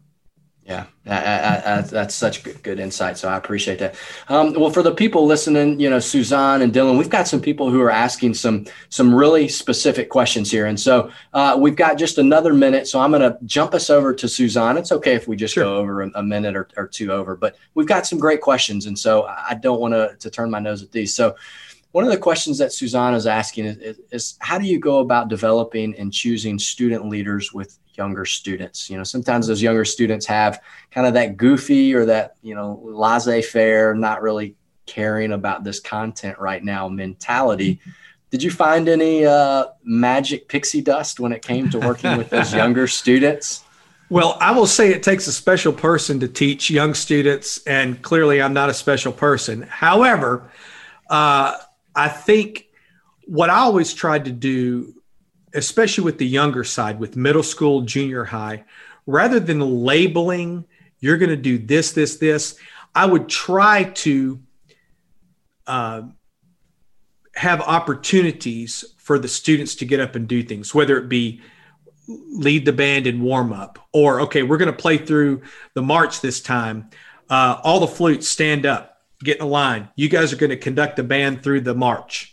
[0.66, 3.18] Yeah, I, I, I, that's such good, good, insight.
[3.18, 3.96] So I appreciate that.
[4.30, 7.70] Um, well, for the people listening, you know, Suzanne and Dylan, we've got some people
[7.70, 12.18] who are asking some some really specific questions here, and so uh, we've got just
[12.18, 12.88] another minute.
[12.88, 14.78] So I'm going to jump us over to Suzanne.
[14.78, 15.66] It's okay if we just sure.
[15.66, 18.86] go over a, a minute or, or, two over, but we've got some great questions,
[18.86, 21.14] and so I don't want to to turn my nose at these.
[21.14, 21.36] So
[21.92, 25.00] one of the questions that Suzanne is asking is, is, is, how do you go
[25.00, 28.90] about developing and choosing student leaders with younger students?
[28.90, 32.80] You know, sometimes those younger students have kind of that goofy or that, you know,
[32.84, 37.80] laissez faire, not really caring about this content right now mentality.
[38.30, 42.54] Did you find any uh, magic pixie dust when it came to working with those
[42.62, 43.64] younger students?
[44.10, 48.42] Well, I will say it takes a special person to teach young students, and clearly
[48.42, 49.64] I'm not a special person.
[49.64, 50.52] However,
[51.10, 51.58] uh,
[51.96, 52.68] I think
[53.26, 54.94] what I always tried to do,
[55.54, 58.64] especially with the younger side, with middle school, junior high,
[59.06, 60.66] rather than labeling,
[61.00, 62.56] you're going to do this, this, this,
[62.96, 64.40] I would try to
[65.68, 66.04] uh,
[67.36, 71.42] have opportunities for the students to get up and do things, whether it be
[72.08, 75.42] lead the band in warm up or, okay, we're going to play through
[75.74, 76.90] the march this time.
[77.30, 78.94] Uh, all the flutes stand up
[79.24, 79.90] get in a line.
[79.96, 82.33] You guys are going to conduct the band through the march.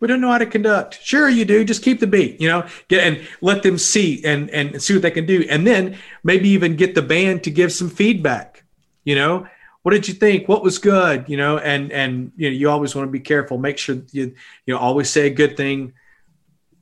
[0.00, 0.98] We don't know how to conduct.
[1.02, 1.62] Sure, you do.
[1.62, 5.02] Just keep the beat, you know, get and let them see and and see what
[5.02, 8.64] they can do, and then maybe even get the band to give some feedback.
[9.04, 9.46] You know,
[9.82, 10.48] what did you think?
[10.48, 11.26] What was good?
[11.28, 13.58] You know, and and you know, you always want to be careful.
[13.58, 14.34] Make sure you
[14.66, 15.92] you know always say a good thing.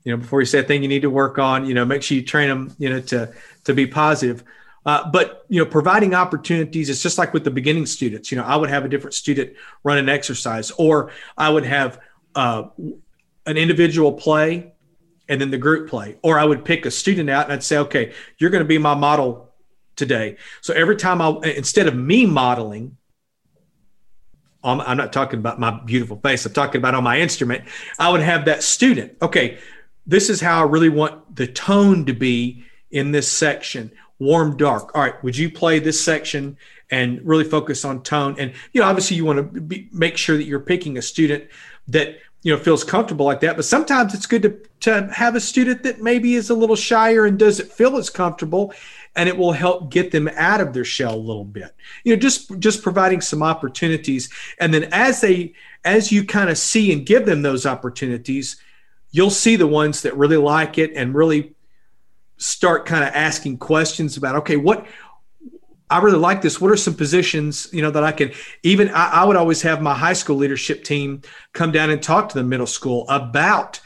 [0.05, 1.65] You know, before you say a thing you need to work on.
[1.65, 2.73] You know, make sure you train them.
[2.77, 3.33] You know, to
[3.65, 4.43] to be positive.
[4.85, 8.31] Uh, but you know, providing opportunities is just like with the beginning students.
[8.31, 9.53] You know, I would have a different student
[9.83, 11.99] run an exercise, or I would have
[12.35, 12.63] uh,
[13.49, 14.71] an individual play
[15.27, 17.77] and then the group play, or I would pick a student out and I'd say,
[17.79, 19.51] okay, you're going to be my model
[19.95, 20.37] today.
[20.61, 22.97] So every time I, instead of me modeling,
[24.63, 26.45] um, I'm not talking about my beautiful face.
[26.45, 27.63] I'm talking about on my instrument.
[27.97, 29.17] I would have that student.
[29.21, 29.57] Okay,
[30.05, 34.93] this is how I really want the tone to be in this section warm dark
[34.93, 36.57] all right would you play this section
[36.91, 40.35] and really focus on tone and you know obviously you want to be, make sure
[40.35, 41.45] that you're picking a student
[41.87, 45.41] that you know feels comfortable like that but sometimes it's good to, to have a
[45.41, 48.73] student that maybe is a little shyer and doesn't feel as comfortable
[49.15, 51.75] and it will help get them out of their shell a little bit.
[52.03, 54.29] You know just just providing some opportunities.
[54.59, 58.61] And then as they as you kind of see and give them those opportunities
[59.11, 61.55] you'll see the ones that really like it and really
[62.37, 64.85] start kind of asking questions about okay what
[65.89, 66.61] I really like this.
[66.61, 68.31] What are some positions, you know, that I can
[68.63, 71.21] even I, I, would always have my high school leadership team
[71.53, 73.79] come down and talk to the middle school about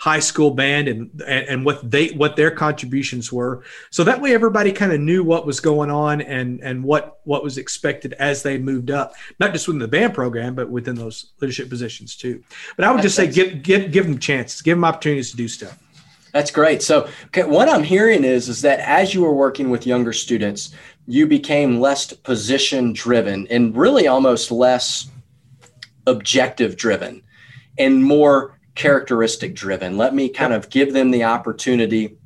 [0.00, 3.62] high school band and and, and what they what their contributions were.
[3.90, 7.44] So that way everybody kind of knew what was going on and and what what
[7.44, 11.32] was expected as they moved up, not just within the band program, but within those
[11.42, 12.42] leadership positions too.
[12.76, 15.48] But I would just say give give give them chances, give them opportunities to do
[15.48, 15.78] stuff.
[16.32, 16.82] That's great.
[16.82, 20.74] So, okay, what I'm hearing is is that as you were working with younger students,
[21.06, 25.08] you became less position driven and really almost less
[26.06, 27.22] objective driven
[27.78, 29.96] and more characteristic driven.
[29.96, 32.16] Let me kind of give them the opportunity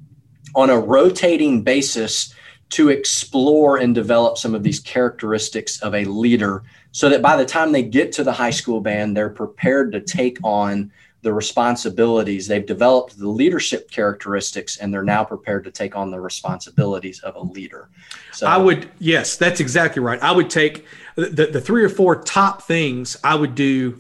[0.54, 2.34] on a rotating basis
[2.70, 6.62] to explore and develop some of these characteristics of a leader
[6.92, 10.00] so that by the time they get to the high school band, they're prepared to
[10.00, 10.92] take on
[11.24, 12.46] the responsibilities.
[12.46, 17.34] They've developed the leadership characteristics and they're now prepared to take on the responsibilities of
[17.34, 17.88] a leader.
[18.32, 20.22] So I would, yes, that's exactly right.
[20.22, 23.98] I would take the, the three or four top things I would do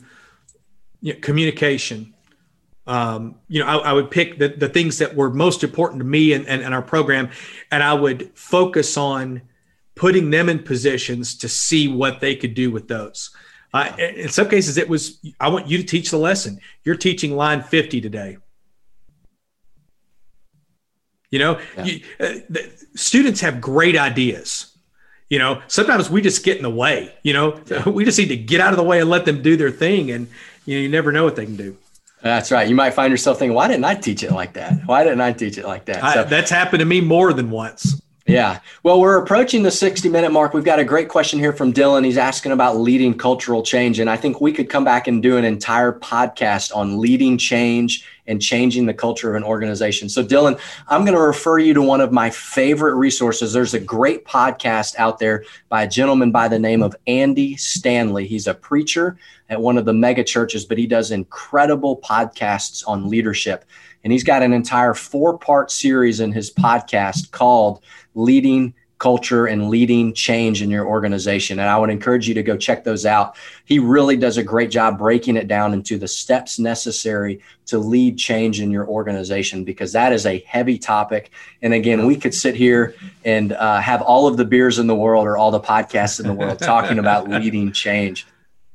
[1.00, 2.14] you know, communication.
[2.86, 6.04] Um, you know, I, I, would pick the, the things that were most important to
[6.04, 7.30] me and, and, and our program,
[7.72, 9.40] and I would focus on
[9.94, 13.30] putting them in positions to see what they could do with those.
[13.74, 16.60] Uh, in some cases, it was, I want you to teach the lesson.
[16.84, 18.38] You're teaching line 50 today.
[21.30, 21.84] You know, yeah.
[21.84, 22.58] you, uh,
[22.94, 24.76] students have great ideas.
[25.28, 27.12] You know, sometimes we just get in the way.
[27.24, 27.88] You know, yeah.
[27.88, 30.12] we just need to get out of the way and let them do their thing.
[30.12, 30.28] And,
[30.66, 31.76] you know, you never know what they can do.
[32.22, 32.68] That's right.
[32.68, 34.86] You might find yourself thinking, why didn't I teach it like that?
[34.86, 36.00] Why didn't I teach it like that?
[36.14, 38.00] So, I, that's happened to me more than once.
[38.26, 38.60] Yeah.
[38.82, 40.54] Well, we're approaching the 60 minute mark.
[40.54, 42.06] We've got a great question here from Dylan.
[42.06, 43.98] He's asking about leading cultural change.
[43.98, 48.08] And I think we could come back and do an entire podcast on leading change
[48.26, 50.08] and changing the culture of an organization.
[50.08, 50.58] So, Dylan,
[50.88, 53.52] I'm going to refer you to one of my favorite resources.
[53.52, 58.26] There's a great podcast out there by a gentleman by the name of Andy Stanley.
[58.26, 59.18] He's a preacher
[59.50, 63.66] at one of the mega churches, but he does incredible podcasts on leadership.
[64.02, 67.82] And he's got an entire four part series in his podcast called
[68.14, 71.58] Leading culture and leading change in your organization.
[71.58, 73.36] And I would encourage you to go check those out.
[73.64, 78.16] He really does a great job breaking it down into the steps necessary to lead
[78.16, 81.30] change in your organization because that is a heavy topic.
[81.60, 82.94] And again, we could sit here
[83.24, 86.26] and uh, have all of the beers in the world or all the podcasts in
[86.26, 88.26] the world talking about leading change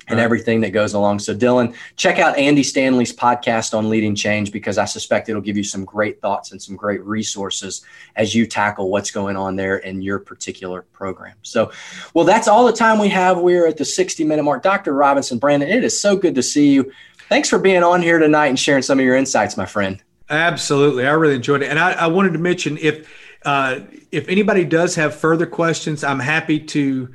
[0.09, 1.19] and everything that goes along.
[1.19, 5.57] So, Dylan, check out Andy Stanley's podcast on leading change because I suspect it'll give
[5.57, 7.83] you some great thoughts and some great resources
[8.15, 11.35] as you tackle what's going on there in your particular program.
[11.41, 11.71] So,
[12.13, 13.37] well, that's all the time we have.
[13.39, 14.63] We're at the 60 minute mark.
[14.63, 14.93] Dr.
[14.93, 16.91] Robinson, Brandon, it is so good to see you.
[17.29, 20.01] Thanks for being on here tonight and sharing some of your insights, my friend.
[20.29, 21.07] Absolutely.
[21.07, 21.69] I really enjoyed it.
[21.69, 23.11] And I, I wanted to mention if,
[23.45, 23.81] uh,
[24.11, 27.09] if anybody does have further questions, I'm happy to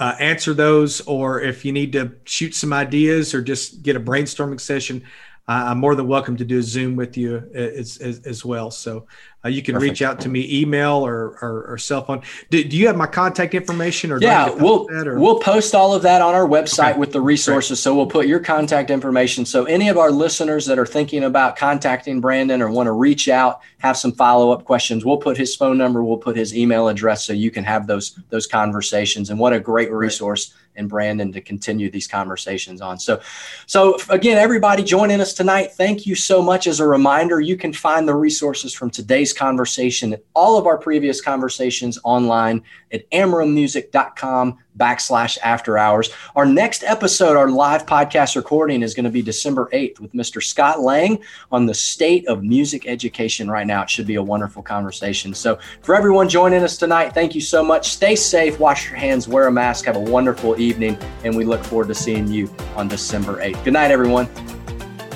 [0.00, 4.00] uh, answer those, or if you need to shoot some ideas or just get a
[4.00, 5.04] brainstorming session,
[5.46, 8.70] I'm more than welcome to do a Zoom with you uh, as, as, as well.
[8.70, 9.06] So
[9.44, 9.90] uh, you can Perfect.
[9.90, 12.22] reach out to me, email or, or, or cell phone.
[12.48, 16.22] Do, do, you have my contact information or yeah, we'll we'll post all of that
[16.22, 16.98] on our website okay.
[16.98, 17.78] with the resources.
[17.78, 17.82] Great.
[17.82, 19.44] So we'll put your contact information.
[19.44, 23.28] So any of our listeners that are thinking about contacting Brandon or want to reach
[23.28, 26.88] out, have some follow up questions, we'll put his phone number, we'll put his email
[26.88, 29.28] address, so you can have those those conversations.
[29.28, 30.54] And what a great resource.
[30.76, 32.98] And Brandon to continue these conversations on.
[32.98, 33.20] So,
[33.66, 36.66] so again, everybody joining us tonight, thank you so much.
[36.66, 40.78] As a reminder, you can find the resources from today's conversation and all of our
[40.78, 42.62] previous conversations online
[42.92, 46.10] at amromusic.com backslash after hours.
[46.36, 50.42] Our next episode, our live podcast recording is going to be December 8th with Mr.
[50.42, 51.18] Scott Lang
[51.52, 53.82] on the state of music education right now.
[53.82, 55.34] It should be a wonderful conversation.
[55.34, 57.90] So for everyone joining us tonight, thank you so much.
[57.90, 61.62] Stay safe, wash your hands, wear a mask, have a wonderful evening, and we look
[61.64, 63.64] forward to seeing you on December 8th.
[63.64, 64.28] Good night, everyone.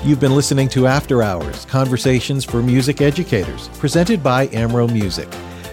[0.04, 5.28] You've been listening to After Hours Conversations for Music Educators, presented by Amro Music.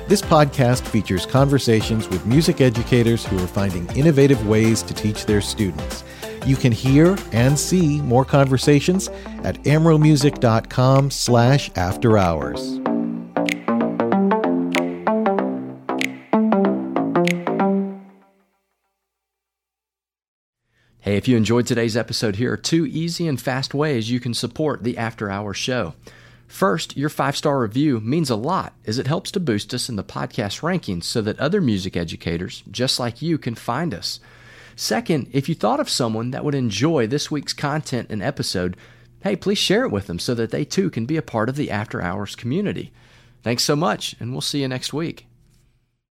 [0.07, 5.41] This podcast features conversations with music educators who are finding innovative ways to teach their
[5.41, 6.03] students.
[6.45, 9.07] You can hear and see more conversations
[9.43, 12.79] at amromusic.com slash after hours.
[20.99, 24.35] Hey, if you enjoyed today's episode, here are two easy and fast ways you can
[24.35, 25.95] support the After Hours show.
[26.55, 29.97] First, your five star review means a lot as it helps to boost us in
[29.97, 34.21] the podcast rankings so that other music educators just like you can find us.
[34.73, 38.77] Second, if you thought of someone that would enjoy this week's content and episode,
[39.21, 41.57] hey, please share it with them so that they too can be a part of
[41.57, 42.93] the After Hours community.
[43.43, 45.24] Thanks so much, and we'll see you next week.